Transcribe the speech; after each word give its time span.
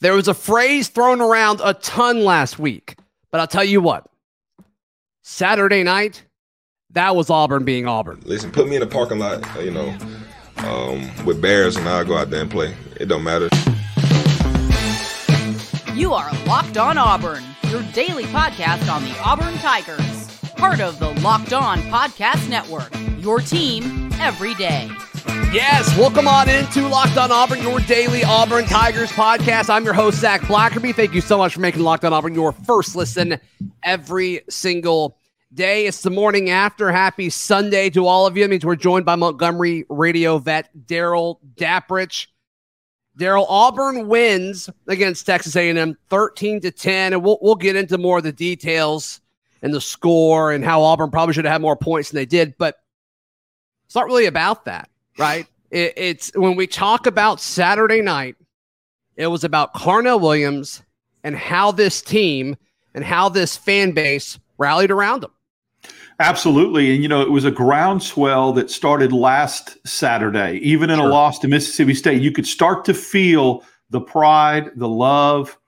There 0.00 0.12
was 0.14 0.28
a 0.28 0.34
phrase 0.34 0.88
thrown 0.88 1.20
around 1.20 1.60
a 1.64 1.74
ton 1.74 2.22
last 2.22 2.58
week, 2.58 2.96
but 3.30 3.40
I'll 3.40 3.46
tell 3.46 3.64
you 3.64 3.80
what. 3.80 4.06
Saturday 5.22 5.82
night, 5.82 6.22
that 6.90 7.16
was 7.16 7.30
Auburn 7.30 7.64
being 7.64 7.86
Auburn. 7.86 8.20
Listen, 8.24 8.50
put 8.52 8.68
me 8.68 8.76
in 8.76 8.82
a 8.82 8.86
parking 8.86 9.18
lot, 9.18 9.42
you 9.62 9.70
know, 9.70 9.96
um, 10.58 11.24
with 11.24 11.40
bears, 11.40 11.76
and 11.76 11.88
I'll 11.88 12.04
go 12.04 12.16
out 12.16 12.30
there 12.30 12.42
and 12.42 12.50
play. 12.50 12.74
It 13.00 13.06
don't 13.06 13.24
matter. 13.24 13.48
You 15.94 16.12
are 16.12 16.30
Locked 16.46 16.76
On 16.76 16.98
Auburn, 16.98 17.42
your 17.70 17.82
daily 17.94 18.24
podcast 18.24 18.92
on 18.92 19.02
the 19.02 19.18
Auburn 19.24 19.54
Tigers, 19.58 20.28
part 20.56 20.80
of 20.80 20.98
the 20.98 21.10
Locked 21.22 21.54
On 21.54 21.78
Podcast 21.84 22.50
Network. 22.50 22.92
Your 23.18 23.40
team 23.40 24.12
every 24.20 24.54
day. 24.54 24.90
Yes, 25.52 25.96
welcome 25.96 26.28
on 26.28 26.50
into 26.50 26.86
Locked 26.86 27.16
On 27.16 27.32
Auburn, 27.32 27.62
your 27.62 27.78
daily 27.80 28.22
Auburn 28.24 28.66
Tigers 28.66 29.10
podcast. 29.10 29.70
I'm 29.70 29.84
your 29.84 29.94
host, 29.94 30.18
Zach 30.18 30.42
Blackerby. 30.42 30.94
Thank 30.94 31.14
you 31.14 31.20
so 31.22 31.38
much 31.38 31.54
for 31.54 31.60
making 31.60 31.82
Locked 31.82 32.04
On 32.04 32.12
Auburn 32.12 32.34
your 32.34 32.52
first 32.52 32.94
listen 32.94 33.38
every 33.82 34.42
single 34.50 35.16
day. 35.54 35.86
It's 35.86 36.02
the 36.02 36.10
morning 36.10 36.50
after. 36.50 36.92
Happy 36.92 37.30
Sunday 37.30 37.88
to 37.90 38.06
all 38.06 38.26
of 38.26 38.36
you. 38.36 38.44
It 38.44 38.50
means 38.50 38.66
we're 38.66 38.76
joined 38.76 39.06
by 39.06 39.14
Montgomery 39.14 39.86
radio 39.88 40.36
vet 40.38 40.68
Daryl 40.86 41.38
Daprich. 41.54 42.26
Daryl 43.18 43.46
Auburn 43.48 44.08
wins 44.08 44.68
against 44.88 45.24
Texas 45.24 45.56
A&M 45.56 45.96
13 46.10 46.60
to 46.60 46.70
10, 46.70 47.14
and 47.14 47.24
we'll, 47.24 47.38
we'll 47.40 47.54
get 47.54 47.76
into 47.76 47.96
more 47.96 48.18
of 48.18 48.24
the 48.24 48.32
details 48.32 49.22
and 49.62 49.72
the 49.72 49.80
score 49.80 50.52
and 50.52 50.64
how 50.64 50.82
Auburn 50.82 51.10
probably 51.10 51.32
should 51.32 51.46
have 51.46 51.52
had 51.52 51.62
more 51.62 51.76
points 51.76 52.10
than 52.10 52.16
they 52.16 52.26
did, 52.26 52.58
but 52.58 52.76
it's 53.86 53.94
not 53.94 54.06
really 54.06 54.26
about 54.26 54.66
that 54.66 54.90
right? 55.18 55.46
It, 55.70 55.94
it's 55.96 56.32
when 56.34 56.56
we 56.56 56.66
talk 56.66 57.06
about 57.06 57.40
Saturday 57.40 58.02
night, 58.02 58.36
it 59.16 59.28
was 59.28 59.44
about 59.44 59.74
Carnell 59.74 60.20
Williams 60.20 60.82
and 61.24 61.36
how 61.36 61.72
this 61.72 62.02
team 62.02 62.56
and 62.94 63.04
how 63.04 63.28
this 63.28 63.56
fan 63.56 63.92
base 63.92 64.38
rallied 64.58 64.90
around 64.90 65.24
him. 65.24 65.30
Absolutely. 66.18 66.94
And, 66.94 67.02
you 67.02 67.08
know, 67.08 67.20
it 67.20 67.30
was 67.30 67.44
a 67.44 67.50
groundswell 67.50 68.52
that 68.54 68.70
started 68.70 69.12
last 69.12 69.76
Saturday. 69.86 70.58
Even 70.58 70.88
in 70.88 70.98
sure. 70.98 71.08
a 71.08 71.10
loss 71.10 71.38
to 71.40 71.48
Mississippi 71.48 71.94
State, 71.94 72.22
you 72.22 72.32
could 72.32 72.46
start 72.46 72.84
to 72.86 72.94
feel 72.94 73.62
the 73.90 74.00
pride, 74.00 74.70
the 74.76 74.88
love, 74.88 75.58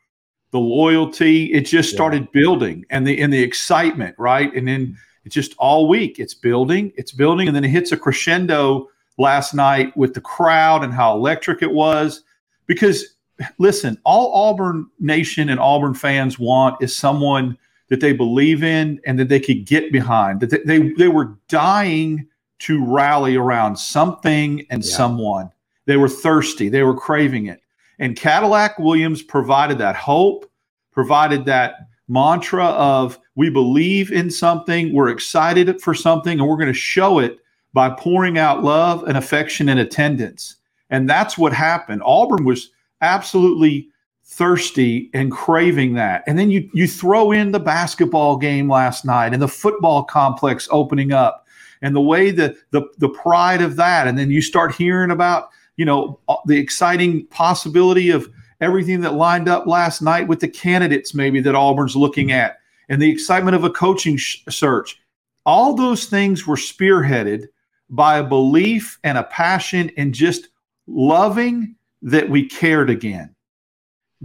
the 0.50 0.58
loyalty. 0.58 1.52
It 1.52 1.62
just 1.62 1.90
started 1.90 2.22
yeah. 2.22 2.40
building 2.40 2.86
and 2.88 3.06
the 3.06 3.20
and 3.20 3.32
the 3.32 3.42
excitement, 3.42 4.14
right? 4.18 4.52
And 4.54 4.66
then 4.66 4.96
it's 5.24 5.34
just 5.34 5.54
all 5.58 5.86
week. 5.86 6.18
It's 6.18 6.32
building, 6.32 6.92
it's 6.96 7.12
building, 7.12 7.48
and 7.48 7.54
then 7.54 7.64
it 7.64 7.68
hits 7.68 7.92
a 7.92 7.98
crescendo 7.98 8.88
last 9.18 9.54
night 9.54 9.94
with 9.96 10.14
the 10.14 10.20
crowd 10.20 10.84
and 10.84 10.94
how 10.94 11.14
electric 11.14 11.62
it 11.62 11.72
was. 11.72 12.22
Because 12.66 13.16
listen, 13.58 13.98
all 14.04 14.32
Auburn 14.32 14.86
Nation 15.00 15.48
and 15.48 15.60
Auburn 15.60 15.94
fans 15.94 16.38
want 16.38 16.80
is 16.82 16.96
someone 16.96 17.58
that 17.88 18.00
they 18.00 18.12
believe 18.12 18.62
in 18.62 19.00
and 19.06 19.18
that 19.18 19.28
they 19.28 19.40
could 19.40 19.64
get 19.66 19.92
behind. 19.92 20.40
That 20.40 20.50
they 20.50 20.78
they, 20.78 20.92
they 20.92 21.08
were 21.08 21.36
dying 21.48 22.26
to 22.60 22.84
rally 22.84 23.36
around 23.36 23.76
something 23.76 24.66
and 24.70 24.84
yeah. 24.84 24.96
someone. 24.96 25.50
They 25.86 25.96
were 25.96 26.08
thirsty. 26.08 26.68
They 26.68 26.82
were 26.82 26.96
craving 26.96 27.46
it. 27.46 27.62
And 27.98 28.16
Cadillac 28.16 28.78
Williams 28.78 29.22
provided 29.22 29.78
that 29.78 29.96
hope, 29.96 30.50
provided 30.92 31.44
that 31.46 31.88
mantra 32.08 32.66
of 32.66 33.18
we 33.36 33.50
believe 33.50 34.10
in 34.10 34.30
something, 34.30 34.92
we're 34.92 35.08
excited 35.08 35.80
for 35.80 35.94
something, 35.94 36.38
and 36.38 36.48
we're 36.48 36.56
going 36.56 36.68
to 36.68 36.74
show 36.74 37.18
it 37.18 37.38
by 37.72 37.90
pouring 37.90 38.38
out 38.38 38.64
love 38.64 39.04
and 39.04 39.16
affection 39.16 39.68
and 39.68 39.80
attendance. 39.80 40.56
And 40.90 41.08
that's 41.08 41.36
what 41.36 41.52
happened. 41.52 42.02
Auburn 42.04 42.44
was 42.44 42.70
absolutely 43.00 43.88
thirsty 44.24 45.10
and 45.14 45.32
craving 45.32 45.94
that. 45.94 46.22
And 46.26 46.38
then 46.38 46.50
you 46.50 46.68
you 46.74 46.86
throw 46.86 47.32
in 47.32 47.50
the 47.50 47.60
basketball 47.60 48.36
game 48.36 48.68
last 48.68 49.04
night 49.04 49.32
and 49.32 49.40
the 49.40 49.48
football 49.48 50.04
complex 50.04 50.68
opening 50.70 51.12
up 51.12 51.46
and 51.80 51.96
the 51.96 52.00
way 52.00 52.30
that 52.32 52.56
the 52.70 52.82
the 52.98 53.08
pride 53.08 53.62
of 53.62 53.76
that 53.76 54.06
and 54.06 54.18
then 54.18 54.30
you 54.30 54.42
start 54.42 54.74
hearing 54.74 55.10
about, 55.10 55.48
you 55.76 55.84
know, 55.84 56.20
uh, 56.28 56.36
the 56.46 56.58
exciting 56.58 57.26
possibility 57.28 58.10
of 58.10 58.28
everything 58.60 59.00
that 59.00 59.14
lined 59.14 59.48
up 59.48 59.66
last 59.66 60.02
night 60.02 60.28
with 60.28 60.40
the 60.40 60.48
candidates 60.48 61.14
maybe 61.14 61.40
that 61.40 61.54
Auburn's 61.54 61.96
looking 61.96 62.30
at 62.30 62.58
and 62.90 63.00
the 63.00 63.10
excitement 63.10 63.54
of 63.54 63.64
a 63.64 63.70
coaching 63.70 64.16
sh- 64.16 64.42
search. 64.48 65.00
All 65.46 65.74
those 65.74 66.04
things 66.04 66.46
were 66.46 66.56
spearheaded 66.56 67.46
by 67.90 68.18
a 68.18 68.24
belief 68.24 68.98
and 69.04 69.18
a 69.18 69.24
passion 69.24 69.90
and 69.96 70.14
just 70.14 70.48
loving 70.86 71.74
that 72.02 72.28
we 72.28 72.46
cared 72.46 72.90
again. 72.90 73.34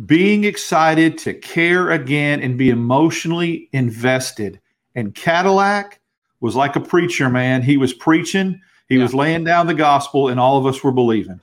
Being 0.05 0.43
excited 0.43 1.17
to 1.19 1.33
care 1.33 1.91
again 1.91 2.41
and 2.41 2.57
be 2.57 2.69
emotionally 2.69 3.69
invested. 3.73 4.59
And 4.95 5.13
Cadillac 5.13 5.99
was 6.39 6.55
like 6.55 6.75
a 6.75 6.81
preacher, 6.81 7.29
man. 7.29 7.61
He 7.61 7.77
was 7.77 7.93
preaching, 7.93 8.59
he 8.89 8.97
yeah. 8.97 9.03
was 9.03 9.13
laying 9.13 9.43
down 9.43 9.67
the 9.67 9.73
gospel, 9.73 10.27
and 10.27 10.39
all 10.39 10.57
of 10.57 10.65
us 10.65 10.83
were 10.83 10.91
believing. 10.91 11.39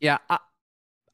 Yeah. 0.00 0.18
I, 0.28 0.38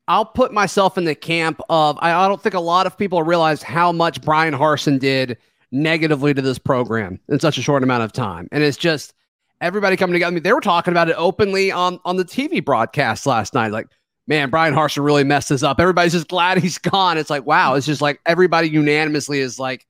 I'll 0.09 0.25
put 0.25 0.53
myself 0.53 0.99
in 0.99 1.05
the 1.05 1.15
camp 1.15 1.61
of 1.71 1.97
I, 2.01 2.13
I 2.13 2.27
don't 2.27 2.43
think 2.43 2.57
a 2.57 2.61
lot 2.61 2.87
of 2.87 2.99
people 2.99 3.23
realize 3.23 3.63
how 3.63 3.93
much 3.93 4.21
Brian 4.21 4.55
Harsin 4.55 4.99
did 4.99 5.39
negatively 5.71 6.35
to 6.35 6.43
this 6.43 6.59
program 6.59 7.21
in 7.29 7.39
such 7.39 7.59
a 7.59 7.63
short 7.63 7.85
amount 7.85 8.03
of 8.03 8.13
time. 8.13 8.49
And 8.51 8.65
it's 8.65 8.77
just 8.77 9.15
everybody 9.61 9.97
coming 9.97 10.15
together. 10.15 10.33
I 10.33 10.35
mean, 10.35 10.43
they 10.43 10.53
were 10.53 10.61
talking 10.61 10.93
about 10.93 11.09
it 11.09 11.17
openly 11.17 11.71
on 11.71 12.01
on 12.05 12.17
the 12.17 12.25
TV 12.25 12.65
broadcast 12.65 13.27
last 13.27 13.55
night. 13.55 13.73
Like, 13.73 13.87
man, 14.27 14.51
Brian 14.51 14.75
Harsin 14.75 15.05
really 15.05 15.25
messed 15.25 15.49
this 15.49 15.63
up. 15.63 15.81
Everybody's 15.81 16.13
just 16.13 16.29
glad 16.29 16.59
he's 16.59 16.79
gone. 16.79 17.19
It's 17.19 17.31
like, 17.31 17.47
wow, 17.47 17.75
it's 17.75 17.87
just 17.87 18.01
like 18.01 18.21
everybody 18.27 18.69
unanimously 18.69 19.41
is 19.41 19.59
like 19.59 19.87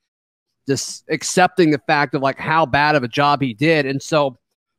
just 0.66 1.04
accepting 1.08 1.70
the 1.70 1.80
fact 1.86 2.14
of 2.14 2.22
like 2.22 2.38
how 2.38 2.66
bad 2.66 2.94
of 2.94 3.02
a 3.02 3.08
job 3.08 3.42
he 3.42 3.54
did. 3.54 3.86
And 3.86 4.02
so 4.02 4.36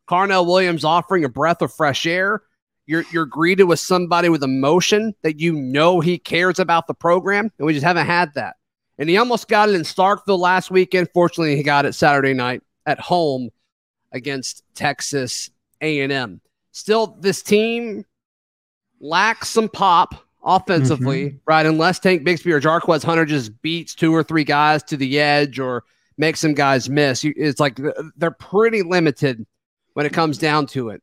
Carnell 0.07 0.45
Williams 0.45 0.83
offering 0.83 1.23
a 1.23 1.29
breath 1.29 1.61
of 1.61 1.73
fresh 1.73 2.05
air. 2.05 2.41
You're 2.87 3.05
you're 3.11 3.25
greeted 3.25 3.65
with 3.65 3.79
somebody 3.79 4.27
with 4.27 4.43
emotion 4.43 5.13
that 5.21 5.39
you 5.39 5.53
know 5.53 5.99
he 5.99 6.17
cares 6.17 6.59
about 6.59 6.87
the 6.87 6.93
program, 6.93 7.51
and 7.57 7.65
we 7.65 7.73
just 7.73 7.85
haven't 7.85 8.07
had 8.07 8.33
that. 8.33 8.55
And 8.97 9.09
he 9.09 9.17
almost 9.17 9.47
got 9.47 9.69
it 9.69 9.75
in 9.75 9.81
Starkville 9.81 10.39
last 10.39 10.69
weekend. 10.71 11.07
Fortunately, 11.13 11.55
he 11.55 11.63
got 11.63 11.85
it 11.85 11.93
Saturday 11.93 12.33
night 12.33 12.61
at 12.85 12.99
home 12.99 13.49
against 14.11 14.63
Texas 14.75 15.49
A&M. 15.81 16.41
Still, 16.71 17.17
this 17.19 17.41
team 17.41 18.05
lacks 18.99 19.49
some 19.49 19.69
pop 19.69 20.15
offensively, 20.43 21.27
mm-hmm. 21.27 21.37
right? 21.45 21.65
Unless 21.65 21.99
Tank 21.99 22.23
Bigsby 22.23 22.51
or 22.51 22.61
Jarquez 22.61 23.03
Hunter 23.03 23.25
just 23.25 23.61
beats 23.61 23.95
two 23.95 24.13
or 24.13 24.23
three 24.23 24.43
guys 24.43 24.83
to 24.83 24.97
the 24.97 25.19
edge 25.19 25.59
or 25.59 25.83
makes 26.17 26.39
some 26.39 26.53
guys 26.53 26.89
miss. 26.89 27.23
It's 27.23 27.59
like 27.59 27.79
they're 28.15 28.31
pretty 28.31 28.83
limited 28.83 29.45
when 29.93 30.05
it 30.05 30.13
comes 30.13 30.37
down 30.37 30.67
to 30.67 30.89
it. 30.89 31.01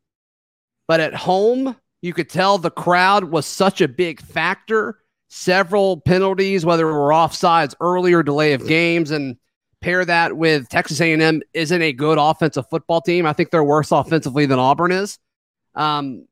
But 0.87 1.01
at 1.01 1.15
home, 1.15 1.77
you 2.01 2.13
could 2.13 2.31
tell 2.31 2.59
the 2.59 2.71
crowd 2.71 3.25
was 3.25 3.47
such 3.47 3.81
a 3.81 3.89
big 3.89 4.21
factor. 4.21 5.01
Several 5.29 6.01
penalties, 6.01 6.65
whether 6.65 6.89
it 6.89 6.93
were 6.93 7.11
offsides 7.11 7.75
early 7.81 8.15
or 8.15 8.23
delay 8.23 8.55
of 8.55 8.67
games, 8.67 9.11
and 9.11 9.37
pair 9.81 10.05
that 10.05 10.37
with 10.37 10.69
Texas 10.69 11.01
A&M 11.01 11.43
isn't 11.55 11.83
a 11.83 11.93
good 11.93 12.19
offensive 12.19 12.69
football 12.69 13.01
team. 13.01 13.27
I 13.27 13.33
think 13.33 13.51
they're 13.51 13.65
worse 13.65 13.93
offensively 13.93 14.47
than 14.47 14.59
Auburn 14.59 14.93
is. 14.93 15.19
Um, 15.75 16.27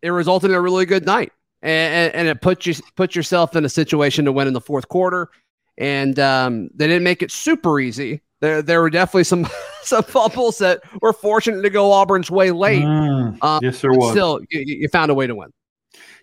it 0.00 0.10
resulted 0.10 0.50
in 0.50 0.56
a 0.56 0.60
really 0.60 0.86
good 0.86 1.06
night, 1.06 1.32
and, 1.60 2.12
and, 2.14 2.28
it 2.28 2.40
put 2.40 2.66
you 2.66 2.74
put 2.96 3.14
yourself 3.14 3.54
in 3.54 3.64
a 3.64 3.68
situation 3.68 4.24
to 4.24 4.32
win 4.32 4.48
in 4.48 4.54
the 4.54 4.60
fourth 4.60 4.88
quarter. 4.88 5.30
And 5.78 6.18
um, 6.18 6.70
they 6.74 6.86
didn't 6.86 7.04
make 7.04 7.22
it 7.22 7.30
super 7.30 7.78
easy. 7.80 8.20
There, 8.40 8.62
there 8.62 8.80
were 8.80 8.90
definitely 8.90 9.24
some 9.24 9.46
some 9.82 10.02
fumbles 10.02 10.58
that 10.58 10.80
were 11.00 11.12
fortunate 11.12 11.62
to 11.62 11.70
go 11.70 11.92
Auburn's 11.92 12.30
way 12.30 12.50
late. 12.50 12.82
Mm, 12.82 13.42
um, 13.42 13.60
yes, 13.62 13.80
there 13.80 13.92
was. 13.92 14.12
Still, 14.12 14.40
you, 14.50 14.64
you 14.66 14.88
found 14.88 15.10
a 15.10 15.14
way 15.14 15.26
to 15.26 15.34
win. 15.34 15.52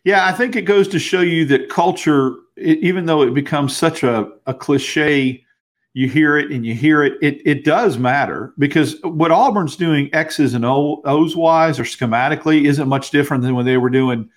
Yeah, 0.03 0.25
I 0.25 0.31
think 0.31 0.55
it 0.55 0.63
goes 0.63 0.87
to 0.89 0.99
show 0.99 1.21
you 1.21 1.45
that 1.45 1.69
culture, 1.69 2.35
even 2.57 3.05
though 3.05 3.21
it 3.21 3.33
becomes 3.33 3.75
such 3.75 4.03
a, 4.03 4.29
a 4.47 4.53
cliche 4.53 5.45
you 5.99 6.07
hear 6.07 6.37
it 6.37 6.49
and 6.49 6.65
you 6.65 6.73
hear 6.73 7.03
it, 7.03 7.17
it 7.21 7.41
it 7.45 7.65
does 7.65 7.97
matter 7.97 8.53
because 8.57 8.95
what 9.03 9.31
Auburn's 9.31 9.75
doing 9.75 10.09
X's 10.13 10.53
and 10.53 10.63
O's 10.63 11.35
wise 11.35 11.77
or 11.77 11.83
schematically 11.83 12.63
isn't 12.63 12.87
much 12.87 13.11
different 13.11 13.43
than 13.43 13.53
when 13.53 13.65
they 13.65 13.75
were 13.75 13.89
doing 13.89 14.29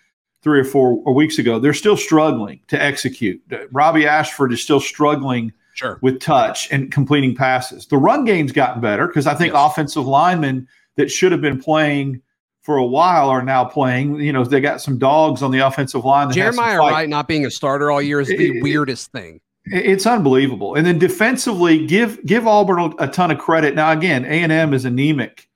three 0.43 0.59
or 0.59 0.65
four 0.65 1.15
weeks 1.15 1.39
ago. 1.39 1.61
They're 1.61 1.73
still 1.73 1.97
struggling 1.97 2.59
to 2.67 2.83
execute. 2.83 3.41
Robbie 3.71 4.09
Ashford 4.09 4.53
is 4.53 4.61
still 4.61 4.81
struggling 4.81 5.53
sure. 5.75 6.01
with 6.03 6.19
touch 6.19 6.69
and 6.73 6.91
completing 6.91 7.37
passes. 7.37 7.87
The 7.87 7.97
run 7.97 8.25
game's 8.25 8.51
gotten 8.51 8.81
better 8.83 9.07
because 9.07 9.29
I 9.29 9.35
think 9.37 9.55
yes. 9.55 9.71
offensive 9.71 10.05
linemen 10.05 10.67
that 10.97 11.13
should 11.13 11.31
have 11.31 11.41
been 11.41 11.61
playing 11.61 12.21
for 12.63 12.77
a 12.77 12.85
while 12.85 13.29
are 13.29 13.41
now 13.41 13.65
playing. 13.65 14.17
You 14.17 14.33
know, 14.33 14.45
they 14.45 14.61
got 14.61 14.81
some 14.81 14.99
dogs 14.99 15.45
on 15.45 15.53
the 15.53 15.61
offensive 15.61 16.05
line. 16.05 16.33
Jeremiah 16.33 16.79
Wright 16.79 17.09
not 17.09 17.29
being 17.29 17.47
a 17.47 17.53
starter 17.53 17.93
all 17.93 18.03
year 18.03 18.21
is 18.21 18.27
the 18.27 18.59
it, 18.59 18.63
weirdest 18.65 19.13
thing. 19.13 19.41
It's 19.67 20.07
unbelievable. 20.07 20.75
And 20.75 20.85
then 20.87 20.99
defensively, 20.99 21.87
give 21.87 22.25
give 22.27 22.47
Auburn 22.47 22.95
a 22.99 23.07
ton 23.07 23.31
of 23.31 23.39
credit. 23.39 23.75
Now, 23.75 23.93
again, 23.93 24.25
A 24.25 24.43
and 24.43 24.51
M 24.51 24.75
is 24.75 24.85
anemic, 24.85 25.49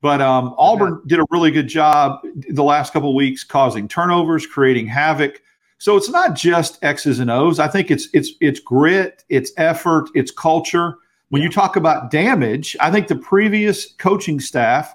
but 0.00 0.20
um, 0.20 0.54
Auburn 0.58 1.00
did 1.06 1.20
a 1.20 1.26
really 1.30 1.50
good 1.50 1.68
job 1.68 2.20
the 2.48 2.64
last 2.64 2.92
couple 2.92 3.14
weeks, 3.14 3.44
causing 3.44 3.86
turnovers, 3.86 4.46
creating 4.46 4.86
havoc. 4.88 5.40
So 5.78 5.96
it's 5.96 6.08
not 6.08 6.34
just 6.34 6.82
X's 6.82 7.20
and 7.20 7.30
O's. 7.30 7.58
I 7.58 7.68
think 7.68 7.90
it's 7.90 8.08
it's 8.12 8.32
it's 8.40 8.58
grit, 8.58 9.22
it's 9.28 9.52
effort, 9.56 10.08
it's 10.14 10.30
culture. 10.30 10.96
When 11.28 11.42
yeah. 11.42 11.48
you 11.48 11.52
talk 11.52 11.76
about 11.76 12.10
damage, 12.10 12.76
I 12.80 12.90
think 12.90 13.06
the 13.06 13.16
previous 13.16 13.92
coaching 13.94 14.40
staff 14.40 14.94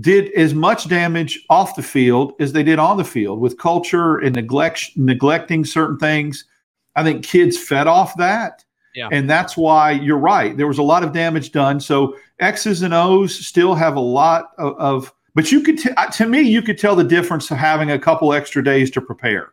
did 0.00 0.32
as 0.32 0.54
much 0.54 0.88
damage 0.88 1.44
off 1.50 1.76
the 1.76 1.82
field 1.82 2.32
as 2.40 2.52
they 2.52 2.62
did 2.62 2.78
on 2.78 2.96
the 2.96 3.04
field 3.04 3.40
with 3.40 3.58
culture 3.58 4.18
and 4.18 4.34
neglect 4.34 4.90
neglecting 4.96 5.64
certain 5.64 5.98
things. 5.98 6.46
I 6.94 7.02
think 7.02 7.24
kids 7.24 7.58
fed 7.58 7.86
off 7.86 8.16
that. 8.16 8.64
Yeah. 8.94 9.08
And 9.10 9.28
that's 9.28 9.56
why 9.56 9.92
you're 9.92 10.18
right. 10.18 10.56
There 10.56 10.66
was 10.66 10.78
a 10.78 10.82
lot 10.82 11.02
of 11.02 11.12
damage 11.12 11.52
done. 11.52 11.80
So 11.80 12.16
X's 12.40 12.82
and 12.82 12.92
O's 12.92 13.34
still 13.34 13.74
have 13.74 13.96
a 13.96 14.00
lot 14.00 14.50
of, 14.58 14.76
of 14.78 15.14
but 15.34 15.50
you 15.50 15.62
could, 15.62 15.78
t- 15.78 15.90
to 16.12 16.26
me, 16.26 16.42
you 16.42 16.60
could 16.60 16.78
tell 16.78 16.94
the 16.94 17.04
difference 17.04 17.50
of 17.50 17.56
having 17.56 17.90
a 17.90 17.98
couple 17.98 18.34
extra 18.34 18.62
days 18.62 18.90
to 18.90 19.00
prepare. 19.00 19.52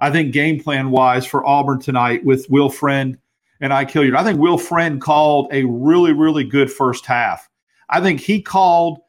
I 0.00 0.10
think 0.10 0.32
game 0.32 0.62
plan 0.62 0.90
wise 0.90 1.26
for 1.26 1.46
Auburn 1.46 1.80
tonight 1.80 2.24
with 2.24 2.48
Will 2.48 2.70
Friend 2.70 3.18
and 3.60 3.72
Ike 3.72 3.90
Hilliard, 3.90 4.14
I 4.14 4.24
think 4.24 4.38
Will 4.38 4.58
Friend 4.58 5.00
called 5.00 5.48
a 5.52 5.64
really, 5.64 6.12
really 6.12 6.44
good 6.44 6.70
first 6.70 7.04
half. 7.04 7.48
I 7.90 8.00
think 8.00 8.20
he 8.20 8.40
called 8.40 9.00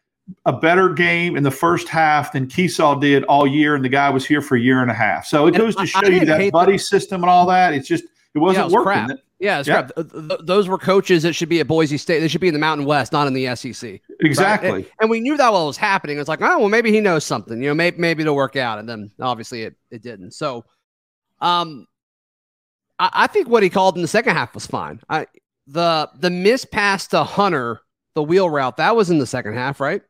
a 0.45 0.53
better 0.53 0.89
game 0.89 1.35
in 1.35 1.43
the 1.43 1.51
first 1.51 1.87
half 1.87 2.33
than 2.33 2.47
Kiesau 2.47 2.99
did 2.99 3.23
all 3.25 3.47
year, 3.47 3.75
and 3.75 3.83
the 3.83 3.89
guy 3.89 4.09
was 4.09 4.25
here 4.25 4.41
for 4.41 4.55
a 4.55 4.59
year 4.59 4.81
and 4.81 4.91
a 4.91 4.93
half. 4.93 5.25
So 5.25 5.47
it 5.47 5.55
goes 5.55 5.75
to 5.75 5.85
show 5.85 6.05
you 6.07 6.25
that 6.25 6.51
buddy 6.51 6.73
that. 6.73 6.79
system 6.79 7.23
and 7.23 7.29
all 7.29 7.45
that. 7.47 7.73
It's 7.73 7.87
just 7.87 8.03
it 8.33 8.39
wasn't 8.39 8.57
yeah, 8.57 8.61
it 8.61 8.65
was 8.65 8.73
working. 8.73 9.05
Crap. 9.05 9.19
Yeah, 9.39 9.59
it's 9.59 9.69
crap. 9.69 9.91
Those 9.95 10.67
were 10.67 10.77
coaches 10.77 11.23
that 11.23 11.33
should 11.33 11.47
be 11.47 11.61
at 11.61 11.67
Boise 11.67 11.97
State. 11.97 12.19
They 12.19 12.27
should 12.27 12.41
be 12.41 12.49
in 12.49 12.53
the 12.53 12.59
Mountain 12.59 12.85
West, 12.85 13.13
not 13.13 13.25
in 13.25 13.33
the 13.33 13.55
SEC. 13.55 14.01
Exactly. 14.19 14.69
Right? 14.69 14.77
And, 14.77 14.87
and, 14.99 15.09
we 15.09 15.21
knew 15.21 15.37
that 15.37 15.53
while 15.53 15.63
it 15.63 15.67
was 15.67 15.77
happening. 15.77 16.19
It's 16.19 16.27
like, 16.27 16.41
oh, 16.41 16.59
well, 16.59 16.69
maybe 16.69 16.91
he 16.91 16.99
knows 16.99 17.23
something. 17.23 17.61
You 17.61 17.69
know, 17.69 17.73
maybe 17.73 17.97
maybe 17.97 18.21
it'll 18.23 18.35
work 18.35 18.57
out. 18.57 18.79
And 18.79 18.89
then 18.89 19.11
obviously 19.21 19.63
it, 19.63 19.75
it 19.91 20.01
didn't. 20.01 20.31
So, 20.31 20.65
um, 21.39 21.87
I, 22.99 23.09
I 23.13 23.27
think 23.27 23.47
what 23.47 23.63
he 23.63 23.69
called 23.69 23.95
in 23.95 24.01
the 24.01 24.09
second 24.09 24.35
half 24.35 24.53
was 24.53 24.67
fine. 24.67 24.99
I 25.09 25.25
the 25.67 26.09
the 26.19 26.29
miss 26.29 26.65
pass 26.65 27.07
to 27.07 27.23
Hunter, 27.23 27.79
the 28.15 28.23
wheel 28.23 28.49
route, 28.49 28.77
that 28.77 28.95
was 28.95 29.09
in 29.09 29.19
the 29.19 29.27
second 29.27 29.53
half, 29.53 29.79
right? 29.79 30.01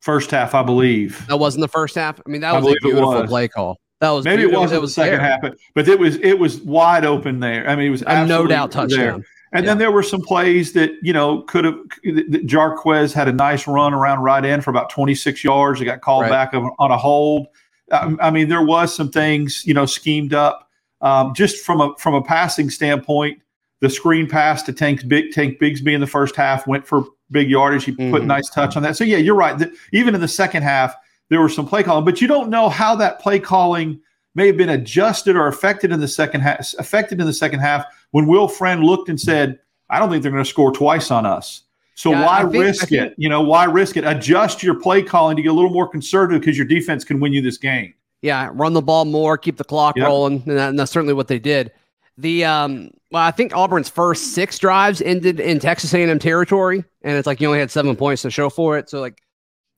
First 0.00 0.30
half, 0.30 0.54
I 0.54 0.62
believe. 0.62 1.26
That 1.26 1.38
wasn't 1.38 1.62
the 1.62 1.68
first 1.68 1.94
half. 1.94 2.20
I 2.24 2.30
mean, 2.30 2.40
that 2.42 2.52
was 2.62 2.72
a 2.72 2.76
beautiful 2.82 3.26
play 3.26 3.48
call. 3.48 3.78
That 4.00 4.10
was 4.10 4.24
maybe 4.24 4.42
beautiful. 4.42 4.60
it 4.60 4.62
wasn't 4.62 4.78
it 4.78 4.80
was 4.80 4.94
the 4.94 5.02
second 5.02 5.18
there. 5.18 5.28
half, 5.28 5.40
but, 5.74 5.88
it 5.88 5.98
was 5.98 6.16
it 6.16 6.38
was 6.38 6.60
wide 6.60 7.04
open 7.04 7.40
there. 7.40 7.68
I 7.68 7.74
mean, 7.74 7.88
it 7.88 7.90
was 7.90 8.02
no 8.02 8.46
doubt 8.46 8.70
touchdown. 8.70 8.98
There. 8.98 9.24
And 9.52 9.64
yeah. 9.64 9.70
then 9.70 9.78
there 9.78 9.90
were 9.90 10.02
some 10.02 10.20
plays 10.20 10.72
that 10.74 10.92
you 11.02 11.12
know 11.12 11.42
could 11.42 11.64
have. 11.64 11.74
Jarquez 12.04 13.12
had 13.12 13.28
a 13.28 13.32
nice 13.32 13.66
run 13.66 13.94
around 13.94 14.20
right 14.20 14.44
end 14.44 14.62
for 14.62 14.70
about 14.70 14.90
26 14.90 15.42
yards. 15.42 15.80
He 15.80 15.84
got 15.84 16.00
called 16.00 16.22
right. 16.22 16.52
back 16.52 16.54
on 16.54 16.90
a 16.90 16.96
hold. 16.96 17.48
I 17.90 18.30
mean, 18.30 18.48
there 18.48 18.64
was 18.64 18.94
some 18.94 19.10
things 19.10 19.64
you 19.66 19.74
know 19.74 19.86
schemed 19.86 20.34
up 20.34 20.68
um, 21.00 21.34
just 21.34 21.64
from 21.64 21.80
a 21.80 21.94
from 21.98 22.14
a 22.14 22.22
passing 22.22 22.70
standpoint. 22.70 23.40
The 23.80 23.88
screen 23.88 24.28
pass 24.28 24.62
to 24.64 24.72
Tank 24.72 25.08
Big 25.08 25.32
Tank 25.32 25.58
Bigsby 25.58 25.92
in 25.92 26.00
the 26.00 26.06
first 26.06 26.36
half 26.36 26.66
went 26.66 26.86
for 26.86 27.04
big 27.30 27.50
yardage. 27.50 27.84
He 27.84 27.92
mm-hmm. 27.92 28.10
put 28.10 28.22
a 28.22 28.26
nice 28.26 28.48
touch 28.50 28.76
on 28.76 28.82
that. 28.82 28.96
So 28.96 29.04
yeah, 29.04 29.18
you're 29.18 29.34
right. 29.34 29.58
The, 29.58 29.72
even 29.92 30.14
in 30.14 30.20
the 30.20 30.28
second 30.28 30.62
half, 30.62 30.94
there 31.28 31.40
was 31.40 31.54
some 31.54 31.66
play 31.66 31.82
calling, 31.82 32.04
but 32.04 32.20
you 32.20 32.28
don't 32.28 32.48
know 32.48 32.68
how 32.68 32.94
that 32.96 33.20
play 33.20 33.38
calling 33.38 34.00
may 34.34 34.46
have 34.46 34.56
been 34.56 34.70
adjusted 34.70 35.36
or 35.36 35.48
affected 35.48 35.92
in 35.92 36.00
the 36.00 36.08
second 36.08 36.40
half. 36.40 36.74
Affected 36.78 37.20
in 37.20 37.26
the 37.26 37.32
second 37.32 37.60
half 37.60 37.84
when 38.12 38.26
Will 38.26 38.48
Friend 38.48 38.82
looked 38.82 39.08
and 39.08 39.20
said, 39.20 39.58
"I 39.90 39.98
don't 39.98 40.10
think 40.10 40.22
they're 40.22 40.32
going 40.32 40.44
to 40.44 40.48
score 40.48 40.72
twice 40.72 41.10
on 41.10 41.26
us." 41.26 41.62
So 41.94 42.12
yeah, 42.12 42.24
why 42.24 42.42
think, 42.42 42.54
risk 42.54 42.88
think, 42.88 43.02
it? 43.02 43.14
You 43.18 43.28
know, 43.28 43.42
why 43.42 43.64
risk 43.64 43.96
it? 43.96 44.04
Adjust 44.04 44.62
your 44.62 44.78
play 44.78 45.02
calling 45.02 45.36
to 45.36 45.42
get 45.42 45.48
a 45.48 45.52
little 45.52 45.70
more 45.70 45.88
conservative 45.88 46.40
because 46.40 46.56
your 46.56 46.66
defense 46.66 47.04
can 47.04 47.18
win 47.20 47.32
you 47.32 47.42
this 47.42 47.58
game. 47.58 47.92
Yeah, 48.22 48.50
run 48.52 48.72
the 48.72 48.82
ball 48.82 49.04
more, 49.04 49.36
keep 49.36 49.56
the 49.56 49.64
clock 49.64 49.96
yep. 49.96 50.06
rolling, 50.06 50.42
and, 50.46 50.56
that, 50.56 50.68
and 50.70 50.78
that's 50.78 50.92
certainly 50.92 51.14
what 51.14 51.28
they 51.28 51.38
did. 51.38 51.72
The 52.16 52.44
um, 52.44 52.90
well, 53.10 53.22
I 53.22 53.30
think 53.30 53.56
Auburn's 53.56 53.88
first 53.88 54.34
six 54.34 54.58
drives 54.58 55.00
ended 55.00 55.40
in 55.40 55.58
Texas 55.60 55.94
A&M 55.94 56.18
territory, 56.18 56.84
and 57.02 57.16
it's 57.16 57.26
like 57.26 57.40
you 57.40 57.46
only 57.46 57.58
had 57.58 57.70
seven 57.70 57.96
points 57.96 58.22
to 58.22 58.30
show 58.30 58.50
for 58.50 58.76
it. 58.76 58.90
So 58.90 59.00
like, 59.00 59.22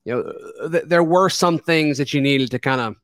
you 0.04 0.14
know, 0.14 0.68
th- 0.68 0.84
there 0.86 1.04
were 1.04 1.28
some 1.28 1.58
things 1.58 1.98
that 1.98 2.12
you 2.12 2.20
needed 2.20 2.50
to 2.50 2.58
kind 2.58 2.80
of 2.80 2.96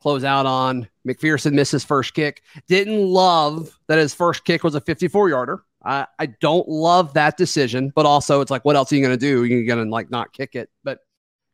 close 0.00 0.24
out 0.24 0.46
on. 0.46 0.88
McPherson 1.06 1.52
missed 1.52 1.72
his 1.72 1.84
first 1.84 2.14
kick. 2.14 2.42
Didn't 2.68 3.06
love 3.06 3.78
that 3.88 3.98
his 3.98 4.14
first 4.14 4.44
kick 4.44 4.64
was 4.64 4.74
a 4.74 4.80
54 4.80 5.28
yarder. 5.28 5.62
I, 5.84 6.06
I 6.18 6.26
don't 6.26 6.68
love 6.68 7.14
that 7.14 7.36
decision, 7.36 7.92
but 7.94 8.06
also 8.06 8.40
it's 8.40 8.50
like, 8.50 8.64
what 8.64 8.76
else 8.76 8.90
are 8.92 8.96
you 8.96 9.02
going 9.02 9.18
to 9.18 9.26
do? 9.26 9.44
You're 9.44 9.66
going 9.66 9.84
to 9.84 9.90
like 9.90 10.10
not 10.10 10.32
kick 10.32 10.54
it, 10.54 10.70
but 10.84 11.00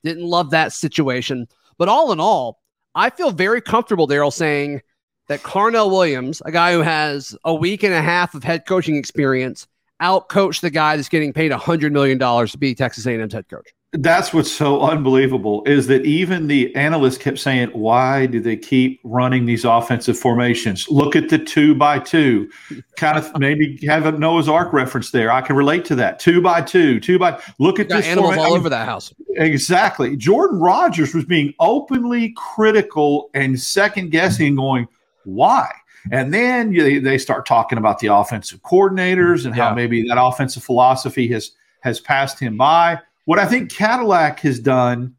didn't 0.05 0.25
love 0.25 0.51
that 0.51 0.73
situation. 0.73 1.49
But 1.77 1.89
all 1.89 2.13
in 2.13 2.21
all, 2.21 2.61
I 2.95 3.11
feel 3.11 3.31
very 3.31 3.61
comfortable, 3.61 4.07
Daryl, 4.07 4.33
saying 4.33 4.83
that 5.29 5.43
Carnell 5.43 5.91
Williams, 5.91 6.43
a 6.45 6.53
guy 6.53 6.73
who 6.73 6.81
has 6.81 7.37
a 7.45 7.55
week 7.55 7.83
and 7.83 7.95
a 7.95 8.03
half 8.03 8.35
of 8.35 8.45
head 8.45 8.67
coaching 8.67 8.97
experience, 8.97 9.67
outcoached 10.01 10.61
the 10.61 10.71
guy 10.71 10.97
that's 10.97 11.09
getting 11.09 11.33
paid 11.33 11.53
$100 11.53 11.93
million 11.93 12.19
to 12.19 12.59
be 12.59 12.75
Texas 12.75 13.07
A&M's 13.07 13.33
head 13.33 13.49
coach 13.49 13.69
that's 13.95 14.33
what's 14.33 14.51
so 14.51 14.81
unbelievable 14.81 15.63
is 15.67 15.87
that 15.89 16.07
even 16.07 16.47
the 16.47 16.75
analysts 16.75 17.19
kept 17.19 17.39
saying, 17.39 17.69
why 17.69 18.25
do 18.25 18.41
they 18.41 18.57
keep 18.57 18.99
running 19.05 19.45
these 19.45 19.67
offensive 19.67 20.19
formations? 20.19 20.89
Look 20.89 21.15
at 21.15 21.29
the 21.29 21.39
two 21.39 21.75
by 21.75 21.99
two. 21.99 22.51
Kind 22.97 23.19
of 23.19 23.39
maybe 23.39 23.79
have 23.87 24.07
a 24.07 24.13
Noah's 24.13 24.49
Ark 24.49 24.73
reference 24.73 25.11
there. 25.11 25.31
I 25.31 25.43
can 25.43 25.57
relate 25.57 25.85
to 25.87 25.95
that. 25.97 26.19
Two 26.19 26.41
by 26.41 26.63
two, 26.63 27.01
two 27.01 27.19
by 27.19 27.39
look 27.59 27.79
at 27.79 27.91
this 27.91 28.07
animals 28.07 28.39
all 28.39 28.55
over 28.55 28.71
that 28.71 28.87
house. 28.87 29.13
Exactly. 29.37 30.17
Jordan 30.17 30.59
Rodgers 30.59 31.15
was 31.15 31.27
being 31.27 31.53
openly 31.61 32.33
critical 32.37 33.29
and 33.35 33.61
second 33.61 34.11
guessing, 34.11 34.57
going, 34.57 34.89
why? 35.25 35.71
And 36.11 36.35
then 36.35 36.73
you, 36.73 37.01
they 37.01 37.17
start 37.17 37.47
talking 37.47 37.79
about 37.79 38.01
the 38.01 38.09
offensive 38.09 38.61
coordinators 38.63 39.47
and 39.47 39.55
yeah. 39.55 39.69
how 39.69 39.75
maybe 39.75 40.07
that 40.09 40.21
offensive 40.21 40.65
philosophy 40.65 41.29
has 41.29 41.53
has 41.83 42.01
passed 42.01 42.39
him 42.39 42.57
by 42.57 42.99
what 43.25 43.39
I 43.39 43.47
think 43.47 43.71
Cadillac 43.71 44.41
has 44.41 44.59
done 44.59 45.15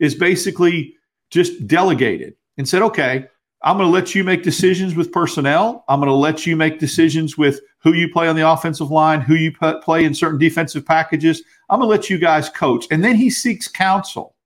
is 0.00 0.14
basically 0.14 0.94
just 1.30 1.66
delegated 1.66 2.34
and 2.56 2.68
said, 2.68 2.82
okay, 2.82 3.26
I'm 3.62 3.76
going 3.76 3.88
to 3.88 3.92
let 3.92 4.14
you 4.14 4.22
make 4.22 4.44
decisions 4.44 4.94
with 4.94 5.10
personnel. 5.10 5.84
I'm 5.88 5.98
going 5.98 6.08
to 6.08 6.14
let 6.14 6.46
you 6.46 6.56
make 6.56 6.78
decisions 6.78 7.36
with 7.36 7.60
who 7.78 7.92
you 7.92 8.08
play 8.12 8.28
on 8.28 8.36
the 8.36 8.48
offensive 8.48 8.90
line, 8.90 9.20
who 9.20 9.34
you 9.34 9.52
play 9.82 10.04
in 10.04 10.14
certain 10.14 10.38
defensive 10.38 10.86
packages. 10.86 11.42
I'm 11.68 11.80
going 11.80 11.88
to 11.88 11.90
let 11.90 12.08
you 12.08 12.18
guys 12.18 12.48
coach. 12.48 12.86
And 12.90 13.02
then 13.02 13.16
he 13.16 13.30
seeks 13.30 13.66
counsel. 13.66 14.36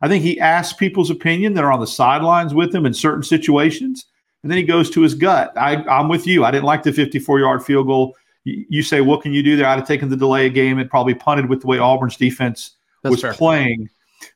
I 0.00 0.08
think 0.08 0.24
he 0.24 0.40
asks 0.40 0.72
people's 0.72 1.10
opinion 1.10 1.54
that 1.54 1.64
are 1.64 1.72
on 1.72 1.80
the 1.80 1.86
sidelines 1.86 2.54
with 2.54 2.74
him 2.74 2.86
in 2.86 2.94
certain 2.94 3.22
situations. 3.22 4.06
And 4.42 4.50
then 4.50 4.58
he 4.58 4.64
goes 4.64 4.90
to 4.90 5.02
his 5.02 5.14
gut. 5.14 5.52
I, 5.56 5.76
I'm 5.84 6.08
with 6.08 6.26
you. 6.26 6.44
I 6.44 6.50
didn't 6.50 6.64
like 6.64 6.82
the 6.82 6.92
54 6.92 7.40
yard 7.40 7.64
field 7.64 7.86
goal 7.86 8.14
you 8.44 8.82
say, 8.82 9.00
what 9.00 9.22
can 9.22 9.32
you 9.32 9.42
do 9.42 9.56
there? 9.56 9.66
I'd 9.66 9.78
have 9.78 9.86
taken 9.86 10.08
the 10.08 10.16
delay 10.16 10.46
of 10.46 10.54
game 10.54 10.78
and 10.78 10.90
probably 10.90 11.14
punted 11.14 11.48
with 11.48 11.60
the 11.60 11.66
way 11.66 11.78
Auburn's 11.78 12.16
defense 12.16 12.76
That's 13.02 13.12
was 13.12 13.20
fair. 13.20 13.34
playing, 13.34 13.88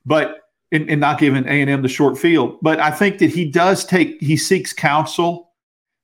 but 0.05 0.43
and, 0.73 0.89
and 0.89 1.01
not 1.01 1.19
giving 1.19 1.45
A 1.45 1.61
and 1.61 1.71
M 1.71 1.83
the 1.83 1.89
short 1.89 2.17
field. 2.19 2.59
But 2.63 2.79
I 2.81 2.91
think 2.91 3.19
that 3.19 3.31
he 3.31 3.45
does 3.45 3.85
take 3.85 4.21
he 4.21 4.37
seeks 4.37 4.73
counsel. 4.73 5.51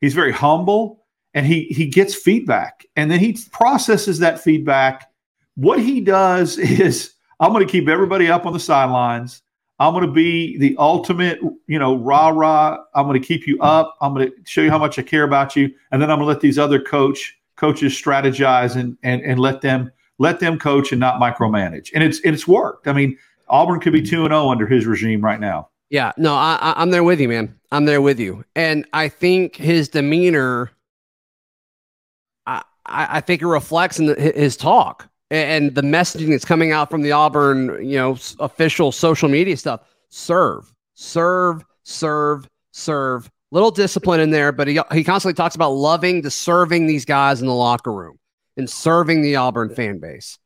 He's 0.00 0.14
very 0.14 0.32
humble 0.32 1.04
and 1.34 1.46
he 1.46 1.64
he 1.64 1.86
gets 1.86 2.14
feedback 2.14 2.84
and 2.96 3.10
then 3.10 3.20
he 3.20 3.38
processes 3.52 4.18
that 4.18 4.40
feedback. 4.40 5.08
What 5.54 5.78
he 5.78 6.00
does 6.00 6.58
is 6.58 7.14
I'm 7.38 7.52
going 7.52 7.66
to 7.66 7.70
keep 7.70 7.88
everybody 7.88 8.28
up 8.28 8.46
on 8.46 8.52
the 8.52 8.60
sidelines. 8.60 9.42
I'm 9.78 9.92
going 9.92 10.06
to 10.06 10.12
be 10.12 10.58
the 10.58 10.76
ultimate, 10.78 11.40
you 11.66 11.78
know, 11.78 11.96
rah 11.96 12.28
rah. 12.28 12.78
I'm 12.94 13.06
going 13.06 13.20
to 13.20 13.26
keep 13.26 13.46
you 13.46 13.58
up. 13.60 13.96
I'm 14.00 14.14
going 14.14 14.28
to 14.28 14.34
show 14.44 14.60
you 14.62 14.70
how 14.70 14.78
much 14.78 14.98
I 14.98 15.02
care 15.02 15.24
about 15.24 15.56
you, 15.56 15.72
and 15.90 16.00
then 16.00 16.10
I'm 16.10 16.18
going 16.18 16.26
to 16.26 16.32
let 16.32 16.40
these 16.40 16.58
other 16.58 16.80
coach 16.80 17.36
coaches 17.56 17.92
strategize 17.92 18.76
and 18.76 18.96
and 19.02 19.22
and 19.22 19.40
let 19.40 19.60
them 19.60 19.90
let 20.18 20.40
them 20.40 20.58
coach 20.58 20.92
and 20.92 21.00
not 21.00 21.20
micromanage. 21.20 21.90
And 21.94 22.04
it's 22.04 22.20
it's 22.20 22.46
worked. 22.46 22.86
I 22.86 22.92
mean, 22.92 23.16
Auburn 23.48 23.80
could 23.80 23.92
be 23.92 24.02
two 24.02 24.24
and 24.24 24.30
zero 24.30 24.44
oh 24.44 24.50
under 24.50 24.66
his 24.66 24.86
regime 24.86 25.20
right 25.20 25.40
now. 25.40 25.68
Yeah, 25.90 26.12
no, 26.16 26.34
I, 26.34 26.72
I'm 26.76 26.90
there 26.90 27.04
with 27.04 27.20
you, 27.20 27.28
man. 27.28 27.58
I'm 27.70 27.84
there 27.84 28.00
with 28.00 28.18
you, 28.18 28.44
and 28.54 28.86
I 28.92 29.08
think 29.08 29.56
his 29.56 29.88
demeanor. 29.88 30.70
I 32.46 32.62
I 32.86 33.20
think 33.20 33.42
it 33.42 33.46
reflects 33.46 33.98
in 33.98 34.06
the, 34.06 34.14
his 34.14 34.56
talk 34.56 35.08
and 35.32 35.74
the 35.74 35.82
messaging 35.82 36.28
that's 36.28 36.44
coming 36.44 36.72
out 36.72 36.90
from 36.90 37.00
the 37.00 37.12
Auburn, 37.12 37.78
you 37.82 37.96
know, 37.96 38.18
official 38.38 38.92
social 38.92 39.30
media 39.30 39.56
stuff. 39.56 39.80
Serve, 40.10 40.70
serve, 40.92 41.64
serve, 41.84 42.46
serve, 42.72 43.30
little 43.50 43.70
discipline 43.70 44.20
in 44.20 44.30
there, 44.30 44.52
but 44.52 44.68
he, 44.68 44.78
he 44.92 45.02
constantly 45.02 45.34
talks 45.34 45.54
about 45.54 45.70
loving 45.70 46.20
the 46.20 46.30
serving 46.30 46.86
these 46.86 47.06
guys 47.06 47.40
in 47.40 47.46
the 47.46 47.54
locker 47.54 47.92
room 47.92 48.18
and 48.58 48.68
serving 48.68 49.22
the 49.22 49.36
Auburn 49.36 49.74
fan 49.74 49.98
base. 49.98 50.38